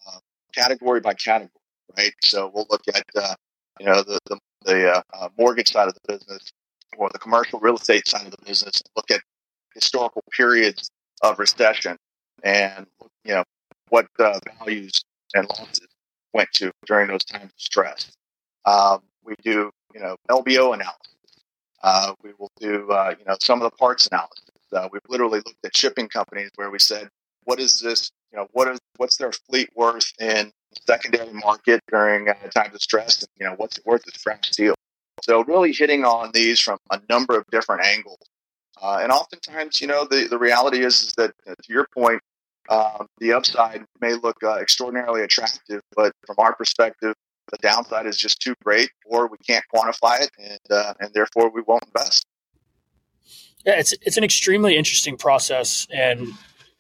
uh, 0.07 0.19
category 0.55 1.01
by 1.01 1.15
category, 1.15 1.51
right? 1.97 2.13
So 2.23 2.51
we'll 2.53 2.67
look 2.71 2.83
at 2.89 3.05
uh, 3.17 3.35
you 3.81 3.87
know 3.87 4.03
the 4.03 4.19
the, 4.27 4.39
the 4.65 4.93
uh, 4.93 5.03
uh 5.13 5.29
mortgage 5.39 5.73
side 5.73 5.89
of 5.89 5.95
the 5.95 6.13
business 6.13 6.53
or 6.97 7.11
the 7.13 7.19
commercial 7.19 7.59
real 7.59 7.77
estate 7.77 8.07
side 8.07 8.25
of 8.25 8.31
the 8.31 8.45
business, 8.45 8.83
look 8.97 9.11
at 9.11 9.21
historical 9.75 10.23
periods 10.37 10.91
of 11.23 11.39
recession 11.39 11.97
and 12.43 12.87
you 13.25 13.35
know 13.35 13.45
what 13.89 14.07
uh, 14.19 14.39
values 14.59 15.05
and 15.35 15.49
losses 15.49 15.87
went 16.33 16.49
to 16.53 16.73
during 16.87 17.09
those 17.09 17.25
times 17.25 17.45
of 17.53 17.61
stress. 17.61 18.13
Um, 18.65 19.01
we 19.25 19.35
do, 19.43 19.71
you 19.95 20.01
know, 20.01 20.17
LBO 20.31 20.75
analysis. 20.75 20.99
Uh, 21.83 22.15
we 22.23 22.33
will 22.39 22.51
do, 22.59 22.91
uh, 22.91 23.15
you 23.19 23.25
know, 23.25 23.37
some 23.41 23.61
of 23.61 23.71
the 23.71 23.77
parts 23.77 24.07
analysis. 24.09 24.41
Uh, 24.73 24.89
we've 24.91 25.03
literally 25.09 25.39
looked 25.39 25.65
at 25.65 25.77
shipping 25.77 26.09
companies 26.09 26.51
where 26.57 26.71
we 26.71 26.79
said, 26.79 27.09
what 27.45 27.61
is 27.61 27.81
this, 27.81 28.11
you 28.33 28.39
know, 28.39 28.49
what 28.53 28.69
is, 28.69 28.81
what's 28.97 29.17
their 29.17 29.33
fleet 29.49 29.69
worth 29.77 30.11
in 30.19 30.51
secondary 30.87 31.33
market 31.33 31.81
during 31.91 32.29
uh, 32.29 32.35
times 32.55 32.75
of 32.75 32.81
stress? 32.81 33.23
And, 33.23 33.29
you 33.39 33.47
know, 33.47 33.55
what's 33.57 33.79
it 33.79 33.87
worth 33.87 34.03
as 34.09 34.15
scrap 34.15 34.45
steel? 34.45 34.75
So 35.23 35.45
really 35.45 35.73
hitting 35.73 36.05
on 36.05 36.31
these 36.33 36.59
from 36.59 36.79
a 36.91 37.01
number 37.09 37.39
of 37.39 37.45
different 37.53 37.85
angles. 37.85 38.19
And 38.83 39.11
oftentimes, 39.11 39.81
you 39.81 39.87
know, 39.87 40.07
the, 40.11 40.27
the 40.29 40.39
reality 40.39 40.85
is, 40.85 41.03
is 41.03 41.15
that, 41.15 41.33
to 41.47 41.73
your 41.73 41.87
point, 41.95 42.21
um, 42.69 43.07
the 43.19 43.33
upside 43.33 43.85
may 44.01 44.15
look 44.15 44.37
uh, 44.43 44.57
extraordinarily 44.57 45.23
attractive, 45.23 45.81
but 45.95 46.13
from 46.27 46.37
our 46.39 46.55
perspective, 46.55 47.15
the 47.51 47.59
downside 47.59 48.07
is 48.07 48.17
just 48.17 48.41
too 48.41 48.55
great, 48.65 48.91
or 49.05 49.29
we 49.29 49.37
can't 49.47 49.65
quantify 49.75 50.21
it, 50.23 50.31
and 50.39 50.61
uh, 50.71 50.95
and 51.01 51.11
therefore 51.13 51.51
we 51.51 51.63
won't 51.67 51.85
invest. 51.87 52.25
Yeah, 53.67 53.79
it's 53.79 53.95
it's 54.03 54.17
an 54.17 54.25
extremely 54.25 54.77
interesting 54.77 55.17
process 55.17 55.87
and 55.93 56.29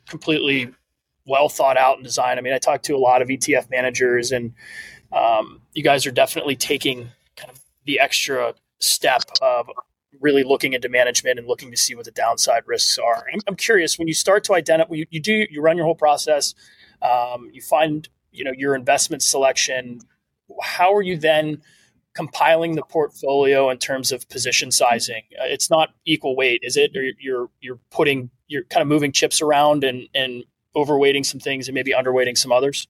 completely 0.08 0.72
well 1.26 1.48
thought 1.48 1.76
out 1.76 1.96
and 1.96 2.04
designed. 2.04 2.38
I 2.38 2.42
mean, 2.42 2.54
I 2.54 2.58
talked 2.58 2.84
to 2.86 2.96
a 2.96 2.98
lot 2.98 3.22
of 3.22 3.28
ETF 3.28 3.70
managers, 3.70 4.32
and 4.32 4.54
um, 5.12 5.60
you 5.74 5.82
guys 5.82 6.06
are 6.06 6.10
definitely 6.10 6.56
taking 6.56 7.08
kind 7.36 7.50
of 7.50 7.60
the 7.84 8.00
extra 8.00 8.54
step 8.80 9.22
of 9.42 9.68
really 10.20 10.42
looking 10.42 10.72
into 10.72 10.88
management 10.88 11.38
and 11.38 11.48
looking 11.48 11.70
to 11.70 11.76
see 11.76 11.94
what 11.94 12.04
the 12.04 12.10
downside 12.10 12.62
risks 12.66 12.98
are. 12.98 13.26
I'm, 13.32 13.40
I'm 13.46 13.56
curious 13.56 13.98
when 13.98 14.08
you 14.08 14.14
start 14.14 14.44
to 14.44 14.54
identify, 14.54 14.94
you, 14.94 15.06
you, 15.10 15.20
do, 15.20 15.46
you 15.50 15.60
run 15.60 15.76
your 15.76 15.86
whole 15.86 15.94
process, 15.94 16.54
um, 17.02 17.50
you 17.52 17.60
find, 17.60 18.08
you 18.32 18.44
know, 18.44 18.52
your 18.56 18.74
investment 18.74 19.22
selection. 19.22 20.00
How 20.62 20.94
are 20.94 21.02
you 21.02 21.16
then 21.16 21.62
compiling 22.14 22.76
the 22.76 22.82
portfolio 22.82 23.70
in 23.70 23.78
terms 23.78 24.12
of 24.12 24.28
position 24.28 24.70
sizing? 24.70 25.22
Uh, 25.40 25.44
it's 25.46 25.70
not 25.70 25.90
equal 26.04 26.36
weight, 26.36 26.60
is 26.62 26.76
it? 26.76 26.96
Or 26.96 27.02
you're, 27.18 27.50
you're 27.60 27.80
putting, 27.90 28.30
you're 28.46 28.64
kind 28.64 28.82
of 28.82 28.88
moving 28.88 29.12
chips 29.12 29.42
around 29.42 29.84
and, 29.84 30.08
and 30.14 30.44
overweighting 30.76 31.24
some 31.24 31.40
things 31.40 31.68
and 31.68 31.74
maybe 31.74 31.92
underweighting 31.92 32.36
some 32.36 32.52
others? 32.52 32.88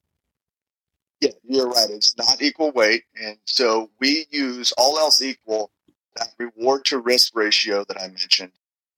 Yeah, 1.20 1.30
you're 1.44 1.68
right. 1.68 1.90
It's 1.90 2.16
not 2.18 2.42
equal 2.42 2.72
weight. 2.72 3.04
And 3.22 3.38
so 3.44 3.90
we 3.98 4.26
use 4.30 4.72
all 4.76 4.98
else 4.98 5.22
equal 5.22 5.70
that 6.16 6.28
reward 6.38 6.84
to 6.86 6.98
risk 6.98 7.36
ratio 7.36 7.84
that 7.88 8.00
I 8.00 8.08
mentioned, 8.08 8.52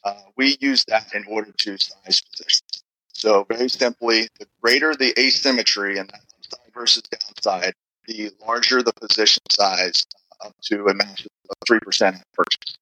uh, 0.04 0.14
we 0.36 0.56
use 0.60 0.84
that 0.86 1.14
in 1.14 1.24
order 1.28 1.52
to 1.52 1.78
size 1.78 2.20
positions. 2.20 2.82
So 3.12 3.44
very 3.48 3.68
simply, 3.68 4.28
the 4.38 4.46
greater 4.60 4.94
the 4.94 5.14
asymmetry 5.18 5.94
that 5.94 6.12
upside 6.12 6.74
versus 6.74 7.02
downside, 7.02 7.72
the 8.06 8.30
larger 8.46 8.82
the 8.82 8.92
position 8.92 9.42
size 9.50 10.06
uh, 10.44 10.48
up 10.48 10.54
to 10.64 10.86
a 10.86 10.94
max 10.94 11.22
of 11.22 11.56
three 11.66 11.80
percent 11.80 12.16
purchase. 12.34 12.76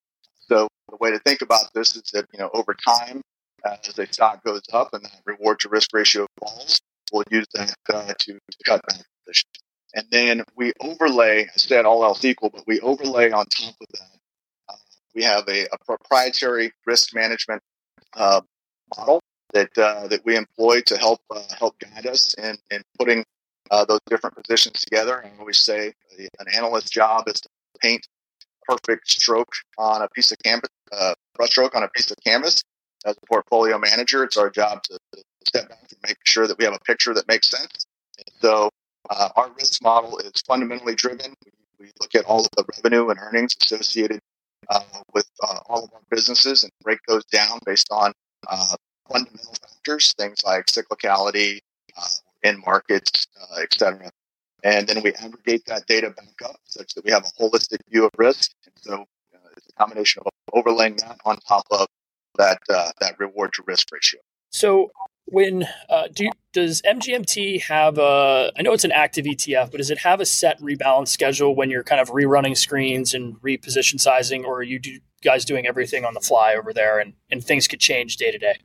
So 0.49 0.69
the 0.91 0.97
way 1.01 1.11
to 1.13 1.19
think 1.21 1.41
about 1.41 1.73
this 1.73 1.97
is 1.97 2.03
that 2.13 2.27
you 2.33 2.41
know 2.41 2.51
over 2.53 2.75
time, 2.75 3.23
as 3.65 3.99
a 3.99 4.07
stock 4.13 4.45
goes 4.45 4.63
up 4.73 4.93
and 4.93 5.05
that 5.05 5.21
reward 5.25 5.61
to 5.61 5.69
risk 5.69 5.91
ratio 5.95 6.27
falls, 6.41 6.81
we'll 7.13 7.25
use 7.31 7.47
that 7.55 7.75
uh, 7.93 8.13
to, 8.19 8.33
to 8.33 8.59
cut 8.67 8.83
back 8.89 9.01
positions. 9.25 9.53
And 9.95 10.07
then 10.11 10.45
we 10.57 10.73
overlay, 10.81 11.45
I 11.45 11.57
said 11.57 11.85
all 11.85 12.05
else 12.05 12.25
equal, 12.25 12.51
but 12.51 12.67
we 12.67 12.81
overlay 12.81 13.31
on 13.31 13.47
top 13.47 13.75
of 13.81 13.87
that 13.93 14.14
we 15.15 15.23
have 15.23 15.49
a, 15.49 15.67
a 15.73 15.79
proprietary 15.87 16.73
risk 16.87 17.15
management 17.15 17.63
uh, 18.17 18.41
model 18.97 19.21
that 19.53 19.77
uh, 19.79 20.09
that 20.09 20.25
we 20.25 20.37
employ 20.37 20.81
to 20.83 20.97
help 20.97 21.21
uh, 21.31 21.43
help 21.59 21.79
guide 21.79 22.07
us 22.07 22.35
in, 22.35 22.57
in 22.71 22.83
putting 22.99 23.25
uh, 23.71 23.85
those 23.85 24.01
different 24.09 24.37
positions 24.37 24.81
together. 24.83 25.25
I 25.25 25.31
always 25.39 25.59
say 25.59 25.93
an 26.19 26.47
analyst's 26.55 26.91
job 26.91 27.29
is 27.29 27.41
to 27.41 27.49
paint 27.81 28.07
perfect 28.69 29.11
stroke 29.11 29.53
on 29.79 30.03
a 30.03 30.09
piece 30.09 30.33
of 30.33 30.39
canvas, 30.45 30.71
uh, 30.93 31.15
brush 31.35 31.51
stroke 31.51 31.75
on 31.75 31.83
a 31.83 31.89
piece 31.89 32.11
of 32.11 32.17
canvas. 32.25 32.63
As 33.07 33.17
a 33.23 33.27
portfolio 33.27 33.79
manager, 33.79 34.25
it's 34.25 34.39
our 34.39 34.49
job 34.49 34.83
to, 34.85 34.99
step 35.47 35.69
back 35.69 35.79
and 35.91 35.99
make 36.07 36.17
sure 36.25 36.47
that 36.47 36.57
we 36.57 36.65
have 36.65 36.73
a 36.73 36.79
picture 36.87 37.13
that 37.13 37.29
makes 37.29 37.51
sense. 37.51 37.87
And 38.17 38.27
so, 38.41 38.71
uh, 39.11 39.29
our 39.37 39.51
risk 39.59 39.83
model 39.83 40.17
is 40.17 40.33
fundamentally 40.49 40.95
driven. 40.95 41.35
We, 41.45 41.53
we 41.79 41.93
look 42.01 42.15
at 42.15 42.25
all 42.25 42.41
of 42.41 42.49
the 42.57 42.65
revenue 42.77 43.11
and 43.11 43.19
earnings 43.21 43.55
associated 43.61 44.17
uh, 44.17 44.34
with 45.13 45.29
uh, 45.43 45.61
all 45.67 45.85
of 45.85 45.91
our 45.93 46.01
businesses 46.11 46.63
and 46.65 46.73
break 46.83 46.99
those 47.09 47.25
down 47.27 47.59
based 47.65 47.89
on 47.91 48.13
uh, 48.49 48.77
fundamental 49.11 49.55
factors, 49.61 50.13
things 50.19 50.43
like 50.45 50.67
cyclicality, 50.67 51.61
uh, 51.97 52.07
end 52.43 52.63
markets, 52.67 53.27
uh, 53.41 53.61
etc. 53.63 54.11
And 54.63 54.87
then 54.87 55.03
we 55.03 55.13
aggregate 55.15 55.67
that 55.67 55.87
data 55.87 56.11
back 56.11 56.51
up 56.51 56.57
such 56.65 56.95
that 56.95 57.05
we 57.05 57.11
have 57.11 57.25
a 57.25 57.43
holistic 57.43 57.79
view 57.91 58.05
of 58.05 58.11
risk. 58.17 58.53
And 58.65 58.75
so 58.77 59.03
uh, 59.35 59.49
it's 59.57 59.69
a 59.69 59.73
combination 59.79 60.23
of 60.25 60.33
overlaying 60.53 60.97
that 60.97 61.19
on 61.25 61.37
top 61.39 61.67
of 61.71 61.87
that 62.37 62.59
that 62.69 63.19
reward 63.19 63.53
to 63.55 63.63
risk 63.67 63.93
ratio. 63.93 64.21
So 64.51 64.91
when 65.27 65.67
uh, 65.89 66.09
do 66.13 66.29
does 66.53 66.83
MGMT 66.83 67.63
have 67.63 67.99
a? 67.99 68.53
I 68.57 68.63
know 68.63 68.73
it's 68.73 68.85
an 68.85 68.93
active 68.93 69.25
ETF, 69.25 69.71
but 69.71 69.79
does 69.79 69.91
it 69.91 69.99
have 69.99 70.21
a 70.21 70.27
set 70.27 70.61
rebalance 70.61 71.09
schedule 71.09 71.55
when 71.55 71.71
you're 71.71 71.83
kind 71.83 72.01
of 72.01 72.11
rerunning 72.11 72.57
screens 72.57 73.15
and 73.15 73.41
reposition 73.43 74.01
sizing, 74.01 74.45
or 74.45 74.59
are 74.59 74.63
you 74.63 74.79
do, 74.79 75.01
guys 75.23 75.45
doing 75.45 75.67
everything 75.67 76.05
on 76.05 76.15
the 76.15 76.21
fly 76.21 76.55
over 76.55 76.73
there, 76.73 76.99
and, 76.99 77.15
and 77.31 77.45
things 77.45 77.67
could 77.67 77.81
change 77.81 78.17
day 78.17 78.31
to 78.31 78.39
day? 78.39 78.59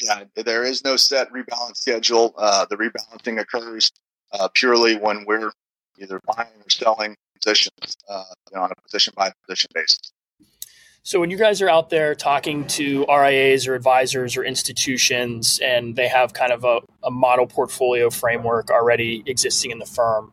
Yeah, 0.00 0.24
there 0.34 0.64
is 0.64 0.84
no 0.84 0.96
set 0.96 1.32
rebalance 1.32 1.76
schedule. 1.76 2.34
Uh, 2.36 2.66
the 2.68 2.76
rebalancing 2.76 3.40
occurs 3.40 3.90
uh, 4.32 4.48
purely 4.54 4.96
when 4.96 5.24
we're 5.26 5.52
either 5.98 6.20
buying 6.26 6.48
or 6.48 6.70
selling 6.70 7.16
positions 7.40 7.96
uh, 8.08 8.24
you 8.50 8.56
know, 8.56 8.64
on 8.64 8.70
a 8.70 8.82
position 8.82 9.12
by 9.16 9.32
position 9.46 9.70
basis. 9.74 10.12
So 11.04 11.18
when 11.18 11.30
you 11.30 11.36
guys 11.36 11.60
are 11.60 11.68
out 11.68 11.90
there 11.90 12.14
talking 12.14 12.64
to 12.68 13.04
RIAs 13.08 13.66
or 13.66 13.74
advisors 13.74 14.36
or 14.36 14.44
institutions, 14.44 15.58
and 15.60 15.96
they 15.96 16.06
have 16.06 16.32
kind 16.32 16.52
of 16.52 16.62
a, 16.62 16.80
a 17.02 17.10
model 17.10 17.46
portfolio 17.46 18.08
framework 18.08 18.70
already 18.70 19.24
existing 19.26 19.72
in 19.72 19.80
the 19.80 19.86
firm, 19.86 20.32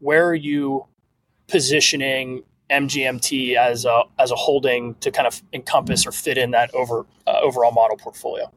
where 0.00 0.26
are 0.26 0.34
you 0.34 0.86
positioning 1.46 2.42
MGMT 2.68 3.54
as 3.54 3.84
a 3.84 4.02
as 4.18 4.32
a 4.32 4.34
holding 4.34 4.96
to 4.96 5.12
kind 5.12 5.28
of 5.28 5.40
encompass 5.52 6.04
or 6.04 6.10
fit 6.10 6.36
in 6.36 6.50
that 6.50 6.74
over 6.74 7.06
uh, 7.28 7.38
overall 7.40 7.70
model 7.70 7.96
portfolio? 7.96 8.50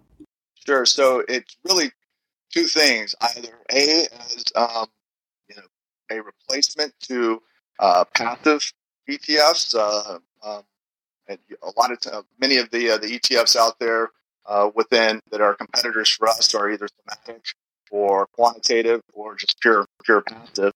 Sure. 0.66 0.86
So 0.86 1.24
it's 1.28 1.58
really 1.64 1.92
two 2.52 2.64
things: 2.64 3.14
either 3.22 3.60
a 3.72 4.08
as 4.20 4.46
um, 4.56 4.88
you 5.48 5.56
know 5.58 5.68
a 6.10 6.24
replacement 6.24 6.94
to 7.02 7.40
uh, 7.80 8.06
passive 8.16 8.74
ETFs. 9.08 9.76
Uh, 9.76 10.18
um, 10.44 10.64
and 11.28 11.40
a 11.62 11.72
lot 11.80 11.92
of 11.92 12.00
t- 12.00 12.10
many 12.40 12.58
of 12.58 12.70
the 12.72 12.92
uh, 12.92 12.98
the 12.98 13.08
ETFs 13.08 13.56
out 13.56 13.80
there 13.80 14.10
uh, 14.46 14.70
within 14.76 15.20
that 15.32 15.42
are 15.42 15.56
competitors 15.56 16.10
for 16.10 16.28
us 16.28 16.54
are 16.54 16.70
either 16.70 16.88
thematic 16.88 17.44
or 17.92 18.28
quantitative 18.28 19.02
or 19.14 19.36
just 19.36 19.60
pure 19.62 19.86
pure 20.04 20.22
passive. 20.22 20.72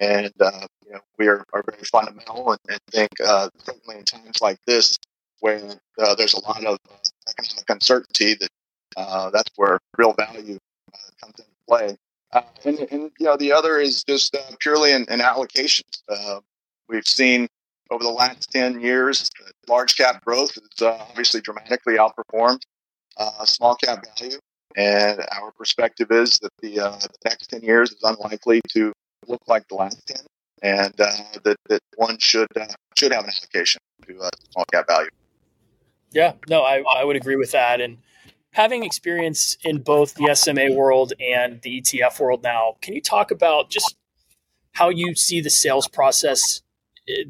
And 0.00 0.32
uh, 0.40 0.66
you 0.86 0.92
know, 0.92 1.00
we 1.18 1.28
are, 1.28 1.44
are 1.52 1.62
very 1.68 1.84
fundamental 1.84 2.52
and, 2.52 2.60
and 2.68 2.80
think 2.90 3.10
uh, 3.24 3.50
certainly 3.58 3.98
in 3.98 4.04
times 4.04 4.40
like 4.40 4.58
this 4.66 4.98
where 5.40 5.60
uh, 5.98 6.14
there's 6.14 6.34
a 6.34 6.40
lot 6.40 6.64
of 6.64 6.78
uh, 6.90 6.96
economic 7.28 7.68
uncertainty 7.68 8.34
that 8.34 9.30
that's 9.32 9.50
where 9.56 9.78
real 9.96 10.12
value 10.12 10.58
comes 11.20 11.34
into 11.38 11.50
play. 11.66 11.96
and, 12.64 12.78
and 12.90 13.10
you 13.18 13.26
know 13.26 13.36
the 13.36 13.52
other 13.52 13.78
is 13.78 14.04
just 14.04 14.36
purely 14.60 14.92
in, 14.92 15.04
in 15.10 15.20
allocations. 15.20 16.02
we've 16.88 17.06
seen 17.06 17.48
over 17.90 18.04
the 18.04 18.10
last 18.10 18.50
10 18.52 18.80
years, 18.80 19.30
large 19.68 19.96
cap 19.96 20.24
growth 20.24 20.54
has 20.54 20.82
uh, 20.82 21.06
obviously 21.08 21.40
dramatically 21.40 21.96
outperformed 21.96 22.60
uh, 23.16 23.44
small 23.44 23.74
cap 23.76 24.04
value. 24.18 24.38
And 24.76 25.20
our 25.32 25.50
perspective 25.52 26.08
is 26.10 26.38
that 26.38 26.50
the, 26.62 26.80
uh, 26.80 26.98
the, 26.98 27.08
next 27.24 27.48
10 27.48 27.62
years 27.62 27.90
is 27.90 28.02
unlikely 28.02 28.60
to 28.70 28.92
look 29.26 29.40
like 29.48 29.66
the 29.68 29.74
last 29.74 30.00
10, 30.06 30.16
and 30.62 31.00
uh, 31.00 31.12
that, 31.44 31.56
that 31.68 31.80
one 31.96 32.16
should 32.20 32.46
uh, 32.56 32.66
should 32.96 33.12
have 33.12 33.24
an 33.24 33.30
allocation 33.36 33.80
to 34.06 34.20
uh, 34.20 34.30
small 34.52 34.64
cap 34.72 34.86
value. 34.86 35.10
Yeah, 36.12 36.34
no, 36.48 36.62
I, 36.62 36.82
I 36.88 37.04
would 37.04 37.16
agree 37.16 37.36
with 37.36 37.50
that. 37.50 37.80
And 37.80 37.98
having 38.52 38.84
experience 38.84 39.56
in 39.64 39.78
both 39.78 40.14
the 40.14 40.34
SMA 40.34 40.72
world 40.72 41.12
and 41.20 41.60
the 41.62 41.80
ETF 41.80 42.20
world 42.20 42.42
now, 42.44 42.76
can 42.80 42.94
you 42.94 43.00
talk 43.00 43.32
about 43.32 43.70
just 43.70 43.96
how 44.72 44.88
you 44.88 45.14
see 45.16 45.40
the 45.40 45.50
sales 45.50 45.88
process 45.88 46.62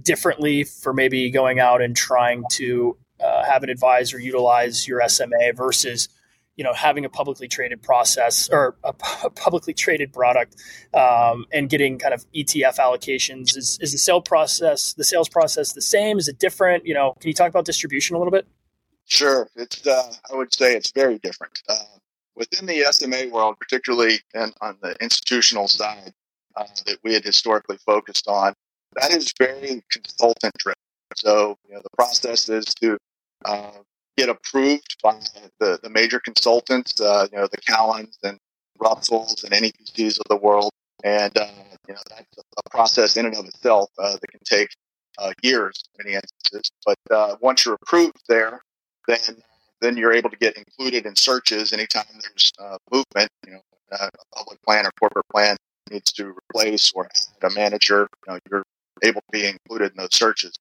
differently 0.02 0.64
for 0.64 0.92
maybe 0.92 1.30
going 1.30 1.60
out 1.60 1.80
and 1.82 1.96
trying 1.96 2.44
to 2.52 2.96
uh, 3.22 3.44
have 3.44 3.62
an 3.62 3.70
advisor 3.70 4.18
utilize 4.18 4.86
your 4.86 5.06
SMA 5.08 5.52
versus 5.54 6.08
you 6.56 6.64
know 6.64 6.72
having 6.72 7.04
a 7.04 7.08
publicly 7.08 7.48
traded 7.48 7.82
process 7.82 8.48
or 8.50 8.76
a, 8.84 8.92
publicly 8.92 9.74
traded 9.74 10.12
product 10.12 10.56
um, 10.94 11.46
and 11.52 11.70
getting 11.70 11.98
kind 11.98 12.14
of 12.14 12.24
ETF 12.32 12.78
allocations. 12.78 13.56
Is, 13.56 13.78
is 13.80 13.92
the 13.92 13.98
sale 13.98 14.20
process 14.20 14.92
the 14.94 15.04
sales 15.04 15.28
process 15.28 15.72
the 15.72 15.82
same? 15.82 16.18
Is 16.18 16.28
it 16.28 16.38
different? 16.38 16.86
You 16.86 16.94
know 16.94 17.14
can 17.20 17.28
you 17.28 17.34
talk 17.34 17.48
about 17.48 17.64
distribution 17.64 18.16
a 18.16 18.18
little 18.18 18.32
bit? 18.32 18.46
Sure. 19.06 19.48
It's 19.56 19.86
uh, 19.86 20.12
I 20.30 20.36
would 20.36 20.54
say 20.54 20.74
it's 20.76 20.92
very 20.92 21.18
different. 21.18 21.58
Uh, 21.68 21.76
within 22.36 22.66
the 22.66 22.86
SMA 22.90 23.28
world 23.28 23.56
particularly 23.58 24.18
in, 24.34 24.52
on 24.60 24.76
the 24.82 24.96
institutional 25.00 25.68
side 25.68 26.12
uh, 26.56 26.64
that 26.86 26.98
we 27.02 27.12
had 27.14 27.24
historically 27.24 27.76
focused 27.84 28.28
on 28.28 28.54
that 28.96 29.12
is 29.12 29.32
very 29.38 29.82
consultant 29.90 30.52
driven. 30.58 30.76
So, 31.16 31.56
you 31.68 31.74
know, 31.74 31.80
the 31.82 31.90
process 31.96 32.48
is 32.48 32.64
to 32.80 32.96
uh, 33.44 33.72
get 34.16 34.28
approved 34.28 34.96
by 35.02 35.20
the, 35.58 35.78
the 35.82 35.90
major 35.90 36.20
consultants, 36.20 37.00
uh, 37.00 37.26
you 37.32 37.38
know, 37.38 37.48
the 37.50 37.58
Callans 37.58 38.18
and 38.22 38.38
Russells 38.78 39.44
and 39.44 39.52
NEPCs 39.52 40.18
of 40.18 40.26
the 40.28 40.36
world. 40.36 40.70
And, 41.04 41.36
uh, 41.36 41.46
you 41.88 41.94
know, 41.94 42.00
that's 42.08 42.26
a 42.38 42.70
process 42.70 43.16
in 43.16 43.26
and 43.26 43.36
of 43.36 43.46
itself 43.46 43.90
uh, 43.98 44.12
that 44.12 44.30
can 44.30 44.40
take 44.44 44.68
uh, 45.18 45.32
years 45.42 45.82
in 45.98 46.04
many 46.04 46.16
instances. 46.16 46.70
But 46.84 46.98
uh, 47.10 47.36
once 47.40 47.64
you're 47.64 47.78
approved 47.82 48.20
there, 48.28 48.62
then 49.08 49.18
then 49.80 49.96
you're 49.96 50.12
able 50.12 50.28
to 50.28 50.36
get 50.36 50.58
included 50.58 51.06
in 51.06 51.16
searches 51.16 51.72
anytime 51.72 52.04
there's 52.12 52.52
movement, 52.92 53.30
you 53.46 53.52
know, 53.52 53.60
a 53.92 54.10
public 54.36 54.60
plan 54.62 54.84
or 54.84 54.90
corporate 55.00 55.24
plan 55.32 55.56
needs 55.90 56.12
to 56.12 56.34
replace 56.52 56.92
or 56.92 57.06
add 57.06 57.50
a 57.50 57.54
manager. 57.54 58.06
You 58.26 58.34
know, 58.34 58.38
you're 58.50 58.62
able 59.02 59.20
to 59.20 59.26
be 59.32 59.46
included 59.46 59.92
in 59.92 59.96
those 59.96 60.14
searches. 60.14 60.52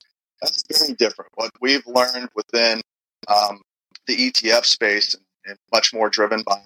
That's 0.42 0.64
very 0.72 0.94
different. 0.94 1.32
What 1.36 1.52
we've 1.62 1.86
learned 1.86 2.30
within 2.36 2.82
um, 3.28 3.62
the 4.08 4.16
ETF 4.16 4.66
space 4.66 5.14
and, 5.14 5.24
and, 5.46 5.58
much 5.74 5.94
more 5.94 6.10
driven 6.10 6.42
by 6.44 6.62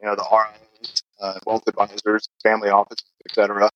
you 0.00 0.08
know 0.08 0.16
the 0.16 0.26
RIAs, 0.30 1.02
uh, 1.20 1.38
wealth 1.46 1.62
advisors, 1.68 2.28
family 2.42 2.70
offices, 2.70 3.04
etc. 3.28 3.68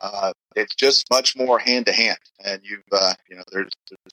Uh, 0.00 0.32
it's 0.56 0.74
just 0.74 1.10
much 1.10 1.36
more 1.36 1.58
hand 1.58 1.86
to 1.86 1.92
hand, 1.92 2.18
and 2.44 2.60
you've 2.64 2.80
uh, 2.92 3.12
you 3.28 3.36
know 3.36 3.42
there's, 3.52 3.70
there's 3.88 3.98
the 4.04 4.10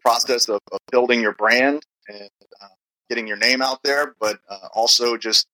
process 0.00 0.48
of, 0.48 0.60
of, 0.72 0.78
building 0.90 1.20
your 1.20 1.34
brand 1.34 1.82
and 2.08 2.28
uh, 2.60 2.66
getting 3.08 3.26
your 3.26 3.36
name 3.36 3.62
out 3.62 3.78
there, 3.84 4.14
but 4.20 4.38
uh, 4.50 4.68
also 4.74 5.16
just 5.16 5.46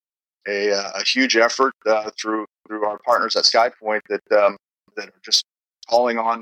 a, 0.47 0.71
uh, 0.71 0.91
a 0.95 1.03
huge 1.03 1.37
effort 1.37 1.73
through 2.19 2.45
through 2.67 2.85
our 2.85 2.99
partners 3.05 3.35
at 3.35 3.43
SkyPoint 3.43 4.01
that 4.09 4.43
um, 4.43 4.57
that 4.95 5.07
are 5.09 5.21
just 5.23 5.45
calling 5.89 6.17
on 6.17 6.41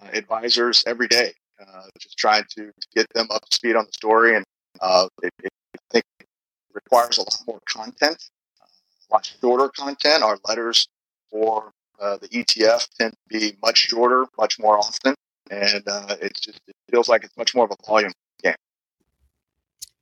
uh, 0.00 0.08
advisors 0.12 0.84
every 0.86 1.08
day, 1.08 1.32
uh, 1.60 1.82
just 2.00 2.18
trying 2.18 2.44
to 2.56 2.70
get 2.94 3.06
them 3.14 3.26
up 3.30 3.42
to 3.48 3.54
speed 3.54 3.76
on 3.76 3.84
the 3.86 3.92
story. 3.92 4.36
And 4.36 4.44
uh, 4.80 5.08
it, 5.22 5.32
it, 5.42 5.50
I 5.74 5.78
think 5.90 6.04
it 6.20 6.26
requires 6.74 7.18
a 7.18 7.22
lot 7.22 7.36
more 7.46 7.60
content, 7.68 8.22
a 8.60 9.14
lot 9.14 9.30
shorter 9.40 9.68
content. 9.68 10.22
Our 10.22 10.38
letters 10.46 10.86
for 11.30 11.72
the 11.98 12.28
ETF 12.28 12.88
tend 12.98 13.12
to 13.12 13.38
be 13.38 13.56
much 13.62 13.78
shorter, 13.78 14.26
much 14.36 14.58
more 14.58 14.76
often, 14.76 15.14
and 15.50 15.82
it 16.20 16.32
just 16.34 16.60
it 16.66 16.74
feels 16.90 17.08
like 17.08 17.22
it's 17.24 17.36
much 17.36 17.54
more 17.54 17.64
of 17.64 17.70
a 17.70 17.86
volume 17.86 18.10
game. 18.42 18.54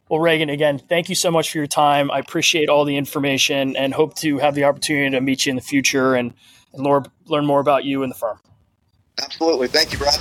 Well, 0.09 0.19
Ragen, 0.19 0.51
again, 0.51 0.79
thank 0.79 1.09
you 1.09 1.15
so 1.15 1.31
much 1.31 1.51
for 1.51 1.57
your 1.57 1.67
time. 1.67 2.11
I 2.11 2.19
appreciate 2.19 2.69
all 2.69 2.85
the 2.85 2.97
information 2.97 3.75
and 3.75 3.93
hope 3.93 4.15
to 4.15 4.37
have 4.39 4.55
the 4.55 4.65
opportunity 4.65 5.11
to 5.11 5.21
meet 5.21 5.45
you 5.45 5.51
in 5.51 5.55
the 5.55 5.61
future 5.61 6.15
and, 6.15 6.33
and 6.73 6.83
learn, 6.83 7.45
more 7.45 7.59
about 7.59 7.85
you 7.85 8.03
and 8.03 8.11
the 8.11 8.17
firm. 8.17 8.39
Absolutely. 9.21 9.67
Thank 9.67 9.91
you, 9.91 9.99
Brad. 9.99 10.19